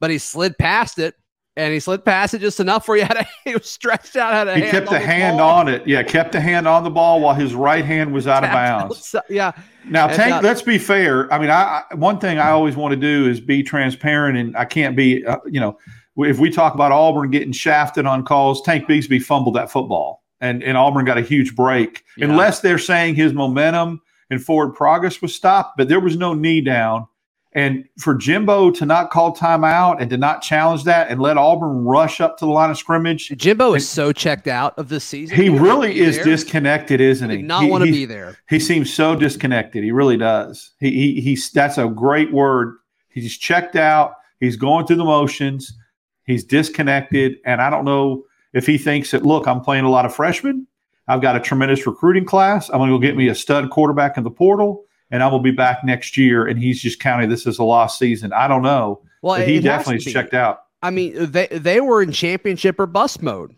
but 0.00 0.10
he 0.10 0.18
slid 0.18 0.56
past 0.58 0.98
it 0.98 1.14
and 1.56 1.72
he 1.72 1.80
slid 1.80 2.04
past 2.04 2.32
it 2.32 2.40
just 2.40 2.60
enough 2.60 2.88
where 2.88 2.96
he 2.96 3.02
had 3.02 3.18
a, 3.18 3.26
he 3.44 3.54
was 3.54 3.68
stretched 3.68 4.16
out. 4.16 4.32
Had 4.32 4.48
a 4.48 4.54
he 4.54 4.70
kept 4.70 4.88
the, 4.88 4.98
hand 4.98 5.38
ball. 5.38 5.50
on 5.50 5.68
it. 5.68 5.86
Yeah, 5.86 6.02
kept 6.02 6.32
the 6.32 6.40
hand 6.40 6.66
on 6.66 6.84
the 6.84 6.90
ball 6.90 7.20
while 7.20 7.34
his 7.34 7.54
right 7.54 7.84
hand 7.84 8.12
was 8.12 8.26
out 8.26 8.44
of 8.44 8.50
bounds. 8.50 9.14
Yeah. 9.28 9.52
Now, 9.86 10.06
Tank. 10.06 10.34
Uh, 10.34 10.40
let's 10.42 10.62
be 10.62 10.78
fair. 10.78 11.32
I 11.32 11.38
mean, 11.38 11.50
I, 11.50 11.82
I, 11.90 11.94
one 11.94 12.18
thing 12.18 12.38
I 12.38 12.50
always 12.50 12.76
want 12.76 12.92
to 12.92 12.96
do 12.96 13.28
is 13.28 13.40
be 13.40 13.62
transparent, 13.62 14.38
and 14.38 14.56
I 14.56 14.64
can't 14.64 14.96
be. 14.96 15.24
Uh, 15.26 15.38
you 15.46 15.60
know, 15.60 15.76
if 16.18 16.38
we 16.38 16.50
talk 16.50 16.74
about 16.74 16.92
Auburn 16.92 17.30
getting 17.30 17.52
shafted 17.52 18.06
on 18.06 18.24
calls, 18.24 18.62
Tank 18.62 18.88
Bigsby 18.88 19.22
fumbled 19.22 19.56
that 19.56 19.70
football, 19.70 20.22
and 20.40 20.62
and 20.62 20.76
Auburn 20.76 21.04
got 21.04 21.18
a 21.18 21.22
huge 21.22 21.56
break. 21.56 22.04
Yeah. 22.16 22.26
Unless 22.26 22.60
they're 22.60 22.78
saying 22.78 23.16
his 23.16 23.32
momentum 23.32 24.00
and 24.32 24.42
forward 24.42 24.74
progress 24.74 25.22
was 25.22 25.34
stopped, 25.34 25.76
but 25.76 25.88
there 25.88 26.00
was 26.00 26.16
no 26.16 26.34
knee 26.34 26.60
down 26.60 27.06
and 27.54 27.84
for 27.98 28.14
Jimbo 28.14 28.70
to 28.72 28.86
not 28.86 29.10
call 29.10 29.34
timeout 29.34 30.00
and 30.00 30.08
to 30.10 30.16
not 30.16 30.42
challenge 30.42 30.84
that 30.84 31.10
and 31.10 31.20
let 31.20 31.36
Auburn 31.36 31.84
rush 31.84 32.20
up 32.20 32.38
to 32.38 32.46
the 32.46 32.50
line 32.50 32.70
of 32.70 32.78
scrimmage. 32.78 33.28
Jimbo 33.36 33.74
is 33.74 33.88
so 33.88 34.12
checked 34.12 34.48
out 34.48 34.78
of 34.78 34.88
this 34.88 35.04
season. 35.04 35.36
He, 35.36 35.44
he 35.44 35.48
really 35.50 35.98
is 35.98 36.16
there. 36.16 36.24
disconnected, 36.24 37.00
isn't 37.00 37.28
he? 37.28 37.38
he 37.38 37.42
not 37.42 37.68
want 37.68 37.84
to 37.84 37.90
be 37.90 38.06
there. 38.06 38.38
He 38.48 38.58
seems 38.58 38.92
so 38.92 39.14
disconnected. 39.14 39.84
He 39.84 39.92
really 39.92 40.16
does. 40.16 40.72
He, 40.80 40.90
he 40.90 41.20
he's 41.20 41.50
that's 41.50 41.78
a 41.78 41.88
great 41.88 42.32
word. 42.32 42.76
He's 43.08 43.36
checked 43.36 43.76
out. 43.76 44.14
He's 44.40 44.56
going 44.56 44.86
through 44.86 44.96
the 44.96 45.04
motions. 45.04 45.76
He's 46.24 46.44
disconnected, 46.44 47.36
and 47.44 47.60
I 47.60 47.68
don't 47.68 47.84
know 47.84 48.24
if 48.54 48.66
he 48.66 48.78
thinks 48.78 49.10
that. 49.10 49.24
Look, 49.24 49.46
I'm 49.46 49.60
playing 49.60 49.84
a 49.84 49.90
lot 49.90 50.06
of 50.06 50.14
freshmen. 50.14 50.66
I've 51.12 51.20
got 51.20 51.36
a 51.36 51.40
tremendous 51.40 51.86
recruiting 51.86 52.24
class. 52.24 52.68
I'm 52.70 52.78
going 52.78 52.90
to 52.90 52.96
go 52.96 52.98
get 52.98 53.16
me 53.16 53.28
a 53.28 53.34
stud 53.34 53.70
quarterback 53.70 54.16
in 54.16 54.24
the 54.24 54.30
portal 54.30 54.86
and 55.10 55.22
I 55.22 55.28
will 55.28 55.40
be 55.40 55.50
back 55.50 55.84
next 55.84 56.16
year. 56.16 56.46
And 56.46 56.58
he's 56.58 56.80
just 56.80 56.98
counting 56.98 57.28
this 57.28 57.46
as 57.46 57.58
a 57.58 57.64
lost 57.64 57.98
season. 57.98 58.32
I 58.32 58.48
don't 58.48 58.62
know. 58.62 59.02
Well, 59.20 59.40
he 59.40 59.60
definitely 59.60 59.96
is 59.96 60.04
checked 60.04 60.34
out. 60.34 60.64
I 60.82 60.90
mean, 60.90 61.30
they 61.30 61.46
they 61.46 61.80
were 61.80 62.02
in 62.02 62.10
championship 62.10 62.80
or 62.80 62.86
bust 62.86 63.22
mode, 63.22 63.54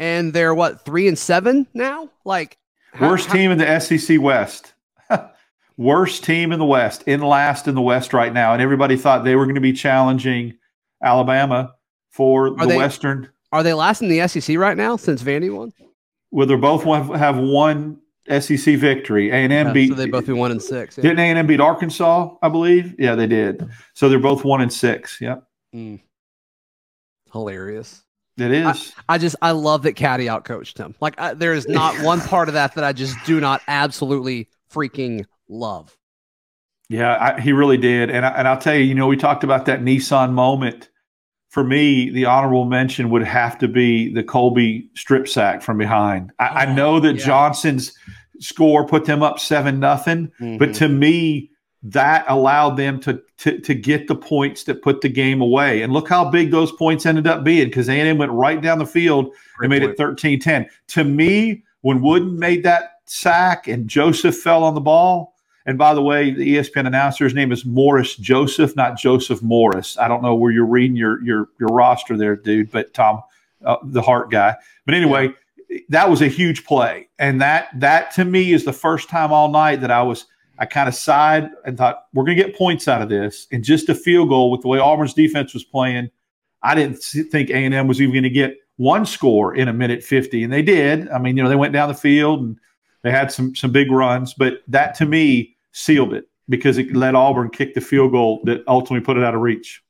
and 0.00 0.32
they're 0.32 0.54
what 0.54 0.84
three 0.84 1.06
and 1.06 1.16
seven 1.16 1.68
now. 1.74 2.10
Like 2.24 2.58
how, 2.92 3.10
worst 3.10 3.28
how, 3.28 3.34
team 3.34 3.52
in 3.52 3.58
the 3.58 3.78
SEC 3.78 4.20
West. 4.20 4.72
worst 5.76 6.24
team 6.24 6.50
in 6.50 6.58
the 6.58 6.64
West, 6.64 7.04
in 7.06 7.20
last 7.20 7.68
in 7.68 7.76
the 7.76 7.82
West 7.82 8.12
right 8.12 8.32
now, 8.32 8.52
and 8.52 8.60
everybody 8.60 8.96
thought 8.96 9.22
they 9.22 9.36
were 9.36 9.44
going 9.44 9.54
to 9.54 9.60
be 9.60 9.72
challenging 9.72 10.54
Alabama 11.00 11.74
for 12.10 12.48
are 12.48 12.66
the 12.66 12.66
they, 12.66 12.76
Western. 12.76 13.28
Are 13.52 13.62
they 13.62 13.74
last 13.74 14.02
in 14.02 14.08
the 14.08 14.26
SEC 14.26 14.56
right 14.56 14.76
now 14.76 14.96
since 14.96 15.22
Vandy 15.22 15.54
won? 15.54 15.72
Well, 16.36 16.46
they're 16.46 16.58
both 16.58 16.84
have 17.16 17.38
one 17.38 17.98
SEC 18.28 18.76
victory. 18.76 19.30
A 19.30 19.36
and 19.36 19.54
M 19.54 19.72
beat. 19.72 19.88
So 19.88 19.94
they 19.94 20.06
both 20.06 20.26
be 20.26 20.34
one 20.34 20.50
and 20.50 20.62
six. 20.62 20.98
Yeah. 20.98 21.02
Didn't 21.04 21.20
A 21.20 21.22
and 21.22 21.38
M 21.38 21.46
beat 21.46 21.62
Arkansas? 21.62 22.28
I 22.42 22.50
believe. 22.50 22.94
Yeah, 22.98 23.14
they 23.14 23.26
did. 23.26 23.66
So 23.94 24.10
they're 24.10 24.18
both 24.18 24.44
one 24.44 24.60
and 24.60 24.70
six. 24.70 25.18
Yep. 25.18 25.42
Mm. 25.74 26.02
Hilarious. 27.32 28.02
It 28.36 28.52
is. 28.52 28.92
I, 29.08 29.14
I 29.14 29.18
just 29.18 29.36
I 29.40 29.52
love 29.52 29.84
that 29.84 29.94
Caddy 29.94 30.26
outcoached 30.26 30.76
him. 30.76 30.94
Like 31.00 31.18
I, 31.18 31.32
there 31.32 31.54
is 31.54 31.66
not 31.68 31.98
one 32.04 32.20
part 32.20 32.48
of 32.48 32.54
that 32.54 32.74
that 32.74 32.84
I 32.84 32.92
just 32.92 33.16
do 33.24 33.40
not 33.40 33.62
absolutely 33.66 34.50
freaking 34.70 35.24
love. 35.48 35.96
Yeah, 36.90 37.16
I, 37.18 37.40
he 37.40 37.52
really 37.52 37.78
did, 37.78 38.10
and 38.10 38.26
I, 38.26 38.28
and 38.28 38.46
I'll 38.46 38.58
tell 38.58 38.74
you, 38.74 38.82
you 38.82 38.94
know, 38.94 39.06
we 39.06 39.16
talked 39.16 39.42
about 39.42 39.64
that 39.64 39.80
Nissan 39.80 40.32
moment. 40.32 40.90
For 41.56 41.64
me, 41.64 42.10
the 42.10 42.26
honorable 42.26 42.66
mention 42.66 43.08
would 43.08 43.22
have 43.22 43.56
to 43.60 43.66
be 43.66 44.12
the 44.12 44.22
Colby 44.22 44.90
strip 44.92 45.26
sack 45.26 45.62
from 45.62 45.78
behind. 45.78 46.30
I, 46.38 46.48
I 46.48 46.66
oh, 46.66 46.74
know 46.74 47.00
that 47.00 47.16
yeah. 47.16 47.24
Johnson's 47.24 47.96
score 48.40 48.86
put 48.86 49.06
them 49.06 49.22
up 49.22 49.40
seven 49.40 49.80
nothing, 49.80 50.30
but 50.38 50.44
mm-hmm. 50.44 50.72
to 50.72 50.88
me, 50.90 51.50
that 51.82 52.26
allowed 52.28 52.76
them 52.76 53.00
to, 53.00 53.22
to 53.38 53.58
to 53.58 53.74
get 53.74 54.06
the 54.06 54.14
points 54.14 54.64
that 54.64 54.82
put 54.82 55.00
the 55.00 55.08
game 55.08 55.40
away. 55.40 55.80
And 55.80 55.94
look 55.94 56.10
how 56.10 56.30
big 56.30 56.50
those 56.50 56.72
points 56.72 57.06
ended 57.06 57.26
up 57.26 57.42
being 57.42 57.68
because 57.68 57.88
A&M 57.88 58.18
went 58.18 58.32
right 58.32 58.60
down 58.60 58.78
the 58.78 58.84
field 58.84 59.32
Great 59.56 59.64
and 59.64 59.70
made 59.70 59.96
point. 59.96 60.20
it 60.22 60.42
13-10. 60.42 60.66
To 60.88 61.04
me, 61.04 61.64
when 61.80 62.02
Wooden 62.02 62.38
made 62.38 62.64
that 62.64 63.00
sack 63.06 63.66
and 63.66 63.88
Joseph 63.88 64.36
fell 64.36 64.62
on 64.62 64.74
the 64.74 64.80
ball, 64.82 65.35
and 65.66 65.76
by 65.76 65.94
the 65.94 66.02
way, 66.02 66.30
the 66.30 66.56
ESPN 66.56 66.86
announcer's 66.86 67.34
name 67.34 67.50
is 67.50 67.66
Morris 67.66 68.14
Joseph, 68.16 68.76
not 68.76 68.96
Joseph 68.96 69.42
Morris. 69.42 69.98
I 69.98 70.06
don't 70.06 70.22
know 70.22 70.34
where 70.34 70.52
you're 70.52 70.64
reading 70.64 70.96
your 70.96 71.22
your 71.24 71.48
your 71.58 71.68
roster 71.68 72.16
there, 72.16 72.36
dude, 72.36 72.70
but 72.70 72.94
Tom, 72.94 73.20
uh, 73.64 73.76
the 73.82 74.00
Hart 74.00 74.30
guy. 74.30 74.54
But 74.84 74.94
anyway, 74.94 75.30
that 75.88 76.08
was 76.08 76.22
a 76.22 76.28
huge 76.28 76.64
play, 76.64 77.08
and 77.18 77.40
that 77.40 77.68
that 77.80 78.12
to 78.12 78.24
me 78.24 78.52
is 78.52 78.64
the 78.64 78.72
first 78.72 79.08
time 79.08 79.32
all 79.32 79.50
night 79.50 79.80
that 79.80 79.90
I 79.90 80.04
was 80.04 80.26
I 80.60 80.66
kind 80.66 80.88
of 80.88 80.94
sighed 80.94 81.50
and 81.64 81.76
thought 81.76 82.04
we're 82.14 82.24
going 82.24 82.38
to 82.38 82.44
get 82.44 82.56
points 82.56 82.86
out 82.86 83.02
of 83.02 83.08
this, 83.08 83.48
and 83.50 83.64
just 83.64 83.88
a 83.88 83.94
field 83.94 84.28
goal 84.28 84.52
with 84.52 84.60
the 84.60 84.68
way 84.68 84.78
Auburn's 84.78 85.14
defense 85.14 85.52
was 85.52 85.64
playing. 85.64 86.10
I 86.62 86.76
didn't 86.76 87.02
think 87.02 87.50
A 87.50 87.56
and 87.56 87.74
M 87.74 87.88
was 87.88 88.00
even 88.00 88.14
going 88.14 88.22
to 88.22 88.30
get 88.30 88.56
one 88.76 89.04
score 89.04 89.56
in 89.56 89.66
a 89.66 89.72
minute 89.72 90.04
fifty, 90.04 90.44
and 90.44 90.52
they 90.52 90.62
did. 90.62 91.08
I 91.08 91.18
mean, 91.18 91.36
you 91.36 91.42
know, 91.42 91.48
they 91.48 91.56
went 91.56 91.72
down 91.72 91.88
the 91.88 91.94
field 91.94 92.40
and 92.40 92.56
they 93.02 93.10
had 93.10 93.32
some 93.32 93.56
some 93.56 93.72
big 93.72 93.90
runs, 93.90 94.32
but 94.32 94.62
that 94.68 94.94
to 94.96 95.06
me 95.06 95.55
sealed 95.76 96.14
it 96.14 96.24
because 96.48 96.78
it 96.78 96.96
let 96.96 97.14
Auburn 97.14 97.50
kick 97.50 97.74
the 97.74 97.80
field 97.82 98.12
goal 98.12 98.40
that 98.44 98.64
ultimately 98.66 99.04
put 99.04 99.18
it 99.18 99.22
out 99.22 99.34
of 99.34 99.42
reach. 99.42 99.82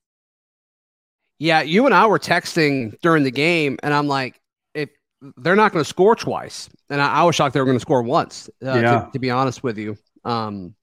Yeah, 1.39 1.61
you 1.63 1.87
and 1.87 1.95
I 1.95 2.07
were 2.07 2.19
texting 2.19 2.99
during 3.03 3.23
the 3.23 3.31
game, 3.31 3.79
and 3.83 3.93
I'm 3.95 4.09
like, 4.09 4.41
if 4.75 4.89
they're 5.37 5.55
not 5.57 5.73
going 5.73 5.85
to 5.85 5.89
score 5.89 6.17
twice, 6.17 6.69
and 6.91 7.01
I, 7.01 7.17
I 7.17 7.23
was 7.25 7.35
shocked 7.37 7.55
they 7.55 7.61
were 7.61 7.67
going 7.67 7.77
to 7.77 7.81
score 7.81 8.03
once. 8.03 8.49
Uh, 8.65 8.75
Yeah. 8.81 8.81
to, 8.81 9.11
to 9.13 9.19
be 9.19 9.31
honest 9.31 9.63
with 9.63 9.79
you, 9.79 9.97
um, 10.25 10.75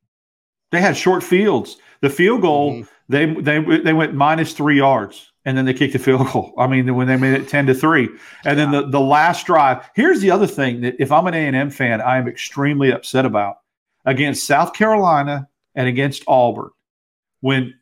They 0.72 0.80
had 0.80 0.96
short 0.96 1.22
fields. 1.24 1.78
The 2.02 2.10
field 2.10 2.42
goal, 2.42 2.74
Mhm. 2.74 2.88
they 3.10 3.26
they 3.34 3.60
they 3.80 3.94
went 3.94 4.14
minus 4.14 4.54
three 4.54 4.78
yards, 4.78 5.32
and 5.46 5.58
then 5.58 5.66
they 5.66 5.74
kicked 5.74 5.94
the 5.94 6.00
field 6.00 6.28
goal. 6.32 6.54
I 6.58 6.68
mean, 6.68 6.96
when 6.96 7.08
they 7.08 7.18
made 7.18 7.34
it 7.34 7.48
ten 7.50 7.66
to 7.68 7.74
three, 7.74 8.10
and 8.46 8.58
then 8.58 8.72
the 8.72 8.88
the 8.88 9.00
last 9.00 9.46
drive. 9.46 9.90
Here's 9.96 10.20
the 10.22 10.32
other 10.32 10.48
thing 10.48 10.82
that 10.82 10.96
if 11.00 11.12
I'm 11.12 11.28
an 11.28 11.34
A 11.34 11.48
and 11.48 11.56
M 11.56 11.70
fan, 11.72 12.00
I 12.02 12.18
am 12.18 12.28
extremely 12.28 12.92
upset 12.92 13.26
about 13.26 13.58
against 14.06 14.46
South 14.46 14.74
Carolina 14.74 15.48
and 15.76 15.88
against 15.88 16.24
Auburn. 16.28 16.70
When 17.42 17.74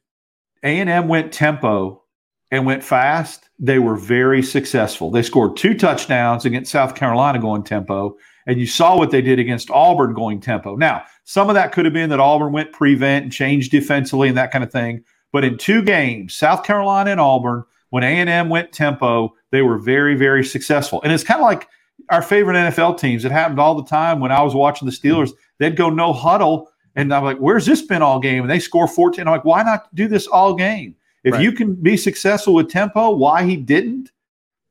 A 0.63 0.79
and 0.79 0.89
M 0.89 1.07
went 1.07 1.31
tempo 1.31 2.03
and 2.51 2.65
went 2.65 2.83
fast, 2.83 3.49
they 3.59 3.79
were 3.79 3.95
very 3.95 4.43
successful. 4.43 5.11
They 5.11 5.23
scored 5.23 5.57
two 5.57 5.73
touchdowns 5.73 6.45
against 6.45 6.71
South 6.71 6.95
Carolina 6.95 7.39
going 7.39 7.63
tempo, 7.63 8.17
and 8.45 8.59
you 8.59 8.65
saw 8.65 8.97
what 8.97 9.11
they 9.11 9.21
did 9.21 9.39
against 9.39 9.71
Auburn 9.71 10.13
going 10.13 10.41
tempo. 10.41 10.75
Now, 10.75 11.03
some 11.23 11.49
of 11.49 11.55
that 11.55 11.71
could 11.71 11.85
have 11.85 11.93
been 11.93 12.09
that 12.09 12.19
Auburn 12.19 12.51
went 12.51 12.73
prevent 12.73 13.23
and 13.23 13.31
changed 13.31 13.71
defensively 13.71 14.27
and 14.27 14.37
that 14.37 14.51
kind 14.51 14.63
of 14.63 14.71
thing. 14.71 15.03
But 15.31 15.45
in 15.45 15.57
two 15.57 15.81
games, 15.81 16.33
South 16.33 16.63
Carolina 16.63 17.11
and 17.11 17.21
Auburn, 17.21 17.63
when 17.89 18.03
A&M 18.03 18.49
went 18.49 18.71
tempo, 18.71 19.33
they 19.51 19.61
were 19.61 19.77
very, 19.77 20.15
very 20.15 20.43
successful. 20.43 21.01
And 21.03 21.13
it's 21.13 21.23
kind 21.23 21.39
of 21.39 21.45
like 21.45 21.67
our 22.09 22.21
favorite 22.21 22.55
NFL 22.55 22.97
teams. 22.99 23.25
It 23.25 23.31
happened 23.31 23.59
all 23.59 23.75
the 23.75 23.87
time 23.89 24.19
when 24.19 24.31
I 24.31 24.41
was 24.41 24.53
watching 24.55 24.85
the 24.87 24.93
Steelers. 24.93 25.31
They'd 25.59 25.75
go 25.75 25.89
no 25.89 26.13
huddle, 26.13 26.69
and 26.95 27.13
I'm 27.13 27.23
like, 27.23 27.37
"Where's 27.37 27.65
this 27.65 27.81
been 27.81 28.01
all 28.01 28.19
game?" 28.19 28.41
And 28.41 28.49
they 28.49 28.59
score 28.59 28.87
14. 28.87 29.27
I'm 29.27 29.31
like, 29.31 29.45
"Why 29.45 29.63
not 29.63 29.93
do 29.95 30.07
this 30.07 30.27
all 30.27 30.53
game? 30.55 30.95
If 31.23 31.33
Right. 31.33 31.43
you 31.43 31.51
can 31.51 31.75
be 31.75 31.97
successful 31.97 32.53
with 32.55 32.69
tempo, 32.69 33.11
why 33.11 33.43
he 33.43 33.55
didn't? 33.55 34.11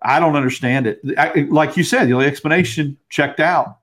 I 0.03 0.19
don't 0.19 0.35
understand 0.35 0.87
it. 0.87 1.01
I, 1.19 1.47
like 1.51 1.77
you 1.77 1.85
said, 1.85 2.09
the 2.09 2.15
only 2.15 2.27
explanation 2.27 2.97
checked 3.11 3.39
out. 3.41 3.77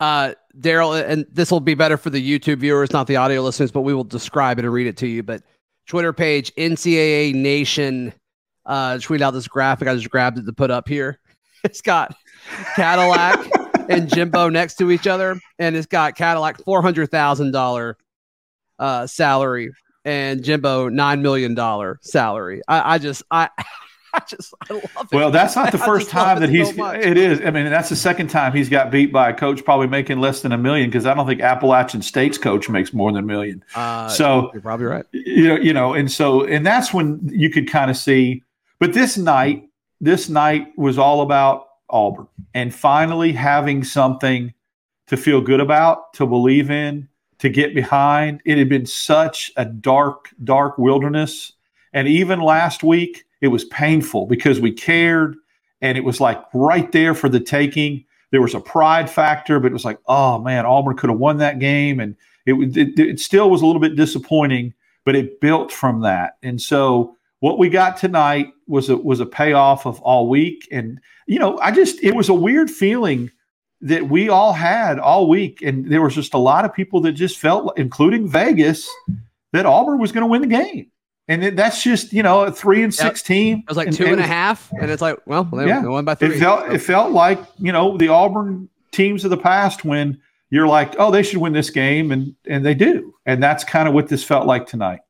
uh, 0.00 0.32
Daryl, 0.58 1.02
and 1.08 1.24
this 1.32 1.50
will 1.50 1.60
be 1.60 1.74
better 1.74 1.96
for 1.96 2.10
the 2.10 2.20
YouTube 2.22 2.58
viewers, 2.58 2.92
not 2.92 3.06
the 3.06 3.16
audio 3.16 3.40
listeners, 3.42 3.70
but 3.70 3.80
we 3.82 3.94
will 3.94 4.04
describe 4.04 4.58
it 4.58 4.64
and 4.64 4.72
read 4.72 4.86
it 4.86 4.96
to 4.98 5.06
you. 5.06 5.22
But 5.22 5.42
Twitter 5.86 6.12
page 6.12 6.52
NCAA 6.56 7.34
Nation 7.34 8.12
uh, 8.66 8.98
tweet 8.98 9.22
out 9.22 9.30
this 9.32 9.48
graphic. 9.48 9.88
I 9.88 9.94
just 9.94 10.10
grabbed 10.10 10.38
it 10.38 10.44
to 10.46 10.52
put 10.52 10.70
up 10.70 10.88
here. 10.88 11.18
It's 11.66 11.80
got 11.80 12.14
Cadillac 12.76 13.50
and 13.88 14.08
Jimbo 14.08 14.48
next 14.48 14.76
to 14.76 14.92
each 14.92 15.08
other, 15.08 15.40
and 15.58 15.74
it's 15.74 15.88
got 15.88 16.14
Cadillac 16.14 16.62
four 16.62 16.80
hundred 16.80 17.10
thousand 17.10 17.50
dollar 17.50 17.96
uh, 18.78 19.08
salary 19.08 19.72
and 20.04 20.44
Jimbo 20.44 20.88
nine 20.88 21.22
million 21.22 21.56
dollar 21.56 21.98
salary. 22.02 22.62
I, 22.68 22.94
I 22.94 22.98
just 22.98 23.24
I. 23.30 23.48
I 24.14 24.22
just 24.26 24.54
I 24.62 24.72
love 24.72 24.84
it. 24.84 25.12
Well, 25.12 25.30
that's 25.30 25.54
not 25.56 25.72
the 25.72 25.78
first 25.78 26.08
time 26.08 26.40
that 26.40 26.48
he's. 26.48 26.74
so 26.74 26.86
it 26.88 27.18
is. 27.18 27.38
I 27.42 27.50
mean, 27.50 27.66
that's 27.66 27.90
the 27.90 27.96
second 27.96 28.28
time 28.30 28.54
he's 28.54 28.70
got 28.70 28.90
beat 28.90 29.12
by 29.12 29.28
a 29.28 29.34
coach 29.34 29.62
probably 29.62 29.88
making 29.88 30.20
less 30.20 30.40
than 30.40 30.52
a 30.52 30.56
million 30.56 30.88
because 30.88 31.04
I 31.04 31.12
don't 31.12 31.26
think 31.26 31.42
Appalachian 31.42 32.00
State's 32.00 32.38
coach 32.38 32.70
makes 32.70 32.94
more 32.94 33.12
than 33.12 33.24
a 33.24 33.26
million. 33.26 33.62
uh, 33.74 34.08
so 34.08 34.48
you're 34.54 34.62
probably 34.62 34.86
right. 34.86 35.04
you 35.12 35.48
know, 35.48 35.56
you 35.56 35.74
know, 35.74 35.92
and 35.92 36.10
so 36.10 36.46
and 36.46 36.64
that's 36.64 36.94
when 36.94 37.28
you 37.30 37.50
could 37.50 37.68
kind 37.68 37.90
of 37.90 37.96
see. 37.98 38.42
But 38.78 38.94
this 38.94 39.18
night, 39.18 39.68
this 40.00 40.28
night 40.28 40.68
was 40.76 40.98
all 40.98 41.22
about 41.22 41.68
Auburn 41.90 42.26
and 42.54 42.74
finally 42.74 43.32
having 43.32 43.84
something 43.84 44.52
to 45.06 45.16
feel 45.16 45.40
good 45.40 45.60
about, 45.60 46.12
to 46.14 46.26
believe 46.26 46.70
in, 46.70 47.08
to 47.38 47.48
get 47.48 47.74
behind. 47.74 48.40
It 48.44 48.58
had 48.58 48.68
been 48.68 48.86
such 48.86 49.52
a 49.56 49.64
dark, 49.64 50.30
dark 50.42 50.78
wilderness, 50.78 51.52
and 51.92 52.08
even 52.08 52.40
last 52.40 52.82
week 52.82 53.24
it 53.40 53.48
was 53.48 53.64
painful 53.66 54.26
because 54.26 54.60
we 54.60 54.72
cared, 54.72 55.36
and 55.80 55.96
it 55.96 56.04
was 56.04 56.20
like 56.20 56.42
right 56.52 56.90
there 56.92 57.14
for 57.14 57.28
the 57.28 57.40
taking. 57.40 58.04
There 58.32 58.42
was 58.42 58.54
a 58.54 58.60
pride 58.60 59.08
factor, 59.08 59.60
but 59.60 59.68
it 59.68 59.72
was 59.72 59.84
like, 59.84 60.00
oh 60.06 60.38
man, 60.38 60.66
Auburn 60.66 60.96
could 60.96 61.10
have 61.10 61.18
won 61.18 61.38
that 61.38 61.58
game, 61.58 62.00
and 62.00 62.16
it, 62.46 62.76
it, 62.76 62.98
it 62.98 63.20
still 63.20 63.48
was 63.50 63.62
a 63.62 63.66
little 63.66 63.80
bit 63.80 63.96
disappointing 63.96 64.74
but 65.06 65.14
it 65.14 65.40
built 65.40 65.72
from 65.72 66.02
that. 66.02 66.36
And 66.42 66.60
so 66.60 67.16
what 67.40 67.58
we 67.58 67.68
got 67.68 67.96
tonight 67.96 68.52
was 68.66 68.88
a 68.88 68.96
was 68.96 69.20
a 69.20 69.26
payoff 69.26 69.86
of 69.86 70.00
all 70.00 70.28
week. 70.28 70.66
And 70.72 71.00
you 71.26 71.38
know, 71.38 71.58
I 71.58 71.70
just 71.70 72.02
it 72.02 72.14
was 72.14 72.28
a 72.28 72.34
weird 72.34 72.70
feeling 72.70 73.30
that 73.82 74.08
we 74.08 74.28
all 74.28 74.52
had 74.52 74.98
all 74.98 75.28
week, 75.28 75.62
and 75.62 75.90
there 75.90 76.02
was 76.02 76.14
just 76.14 76.34
a 76.34 76.38
lot 76.38 76.64
of 76.64 76.74
people 76.74 77.00
that 77.02 77.12
just 77.12 77.38
felt, 77.38 77.78
including 77.78 78.28
Vegas, 78.28 78.88
that 79.52 79.66
Auburn 79.66 79.98
was 79.98 80.12
going 80.12 80.22
to 80.22 80.30
win 80.30 80.40
the 80.40 80.46
game. 80.48 80.90
And 81.28 81.58
that's 81.58 81.82
just 81.82 82.12
you 82.12 82.22
know 82.22 82.42
a 82.44 82.52
three 82.52 82.82
and 82.84 82.94
six 82.94 83.20
team. 83.20 83.58
It 83.58 83.68
was 83.68 83.76
like 83.76 83.88
And 83.88 83.96
two 83.96 84.04
it 84.04 84.12
and 84.12 84.20
a 84.20 84.26
half, 84.26 84.70
and 84.80 84.90
it's 84.90 85.02
like, 85.02 85.18
well, 85.26 85.42
they, 85.44 85.66
Yeah. 85.66 85.82
they 85.82 85.88
won 85.88 86.04
by 86.04 86.14
three. 86.14 86.36
It 86.36 86.38
felt 86.38 86.70
it 86.72 86.78
felt 86.78 87.12
like 87.12 87.40
you 87.58 87.72
know 87.72 87.96
the 87.96 88.08
Auburn 88.08 88.68
teams 88.92 89.24
of 89.24 89.30
the 89.30 89.36
past 89.36 89.84
when 89.84 90.20
you're 90.50 90.68
like, 90.68 90.94
oh, 90.98 91.10
they 91.10 91.24
should 91.24 91.38
win 91.38 91.52
this 91.52 91.70
game, 91.70 92.12
and 92.12 92.34
and 92.46 92.64
they 92.64 92.74
do, 92.74 93.12
and 93.26 93.42
that's 93.42 93.64
kind 93.64 93.88
of 93.88 93.94
what 93.94 94.08
this 94.08 94.22
felt 94.22 94.46
like 94.46 94.68
tonight. 94.68 95.00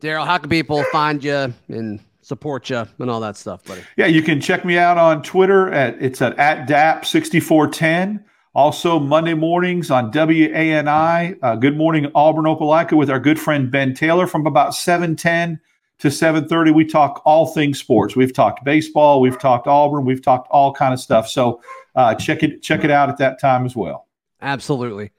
Daryl, 0.00 0.24
how 0.24 0.38
can 0.38 0.48
people 0.48 0.84
find 0.92 1.22
you 1.24 1.52
and 1.68 2.00
support 2.22 2.70
you 2.70 2.86
and 2.98 3.10
all 3.10 3.20
that 3.20 3.36
stuff, 3.36 3.64
buddy? 3.64 3.82
Yeah, 3.96 4.06
you 4.06 4.22
can 4.22 4.40
check 4.40 4.64
me 4.64 4.78
out 4.78 4.96
on 4.96 5.22
Twitter 5.22 5.72
at 5.72 6.00
it's 6.00 6.22
at, 6.22 6.38
at 6.38 6.68
DAP6410. 6.68 8.22
Also, 8.54 8.98
Monday 8.98 9.34
mornings 9.34 9.90
on 9.90 10.10
WANI, 10.10 11.38
uh, 11.42 11.56
Good 11.56 11.76
Morning 11.76 12.10
Auburn 12.14 12.44
Opelika 12.44 12.94
with 12.94 13.10
our 13.10 13.20
good 13.20 13.38
friend 13.38 13.70
Ben 13.70 13.94
Taylor 13.94 14.26
from 14.26 14.46
about 14.46 14.74
710 14.74 15.60
to 15.98 16.10
730. 16.10 16.70
We 16.70 16.84
talk 16.84 17.20
all 17.24 17.46
things 17.46 17.78
sports. 17.78 18.16
We've 18.16 18.32
talked 18.32 18.64
baseball, 18.64 19.20
we've 19.20 19.38
talked 19.38 19.66
Auburn, 19.66 20.04
we've 20.04 20.22
talked 20.22 20.48
all 20.50 20.72
kind 20.72 20.94
of 20.94 21.00
stuff. 21.00 21.28
So 21.28 21.60
uh, 21.94 22.14
check 22.14 22.42
it 22.42 22.62
check 22.62 22.84
it 22.84 22.90
out 22.90 23.08
at 23.08 23.18
that 23.18 23.40
time 23.40 23.66
as 23.66 23.74
well. 23.74 24.06
Absolutely. 24.40 25.10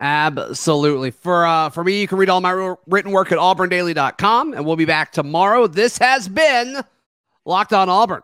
Absolutely. 0.00 1.10
For 1.10 1.44
uh, 1.44 1.70
for 1.70 1.82
me, 1.82 2.00
you 2.00 2.06
can 2.06 2.18
read 2.18 2.28
all 2.28 2.40
my 2.40 2.74
written 2.86 3.10
work 3.10 3.32
at 3.32 3.38
auburndaily.com, 3.38 4.54
and 4.54 4.64
we'll 4.64 4.76
be 4.76 4.84
back 4.84 5.12
tomorrow. 5.12 5.66
This 5.66 5.98
has 5.98 6.28
been 6.28 6.84
Locked 7.48 7.72
on 7.72 7.88
Auburn. 7.88 8.16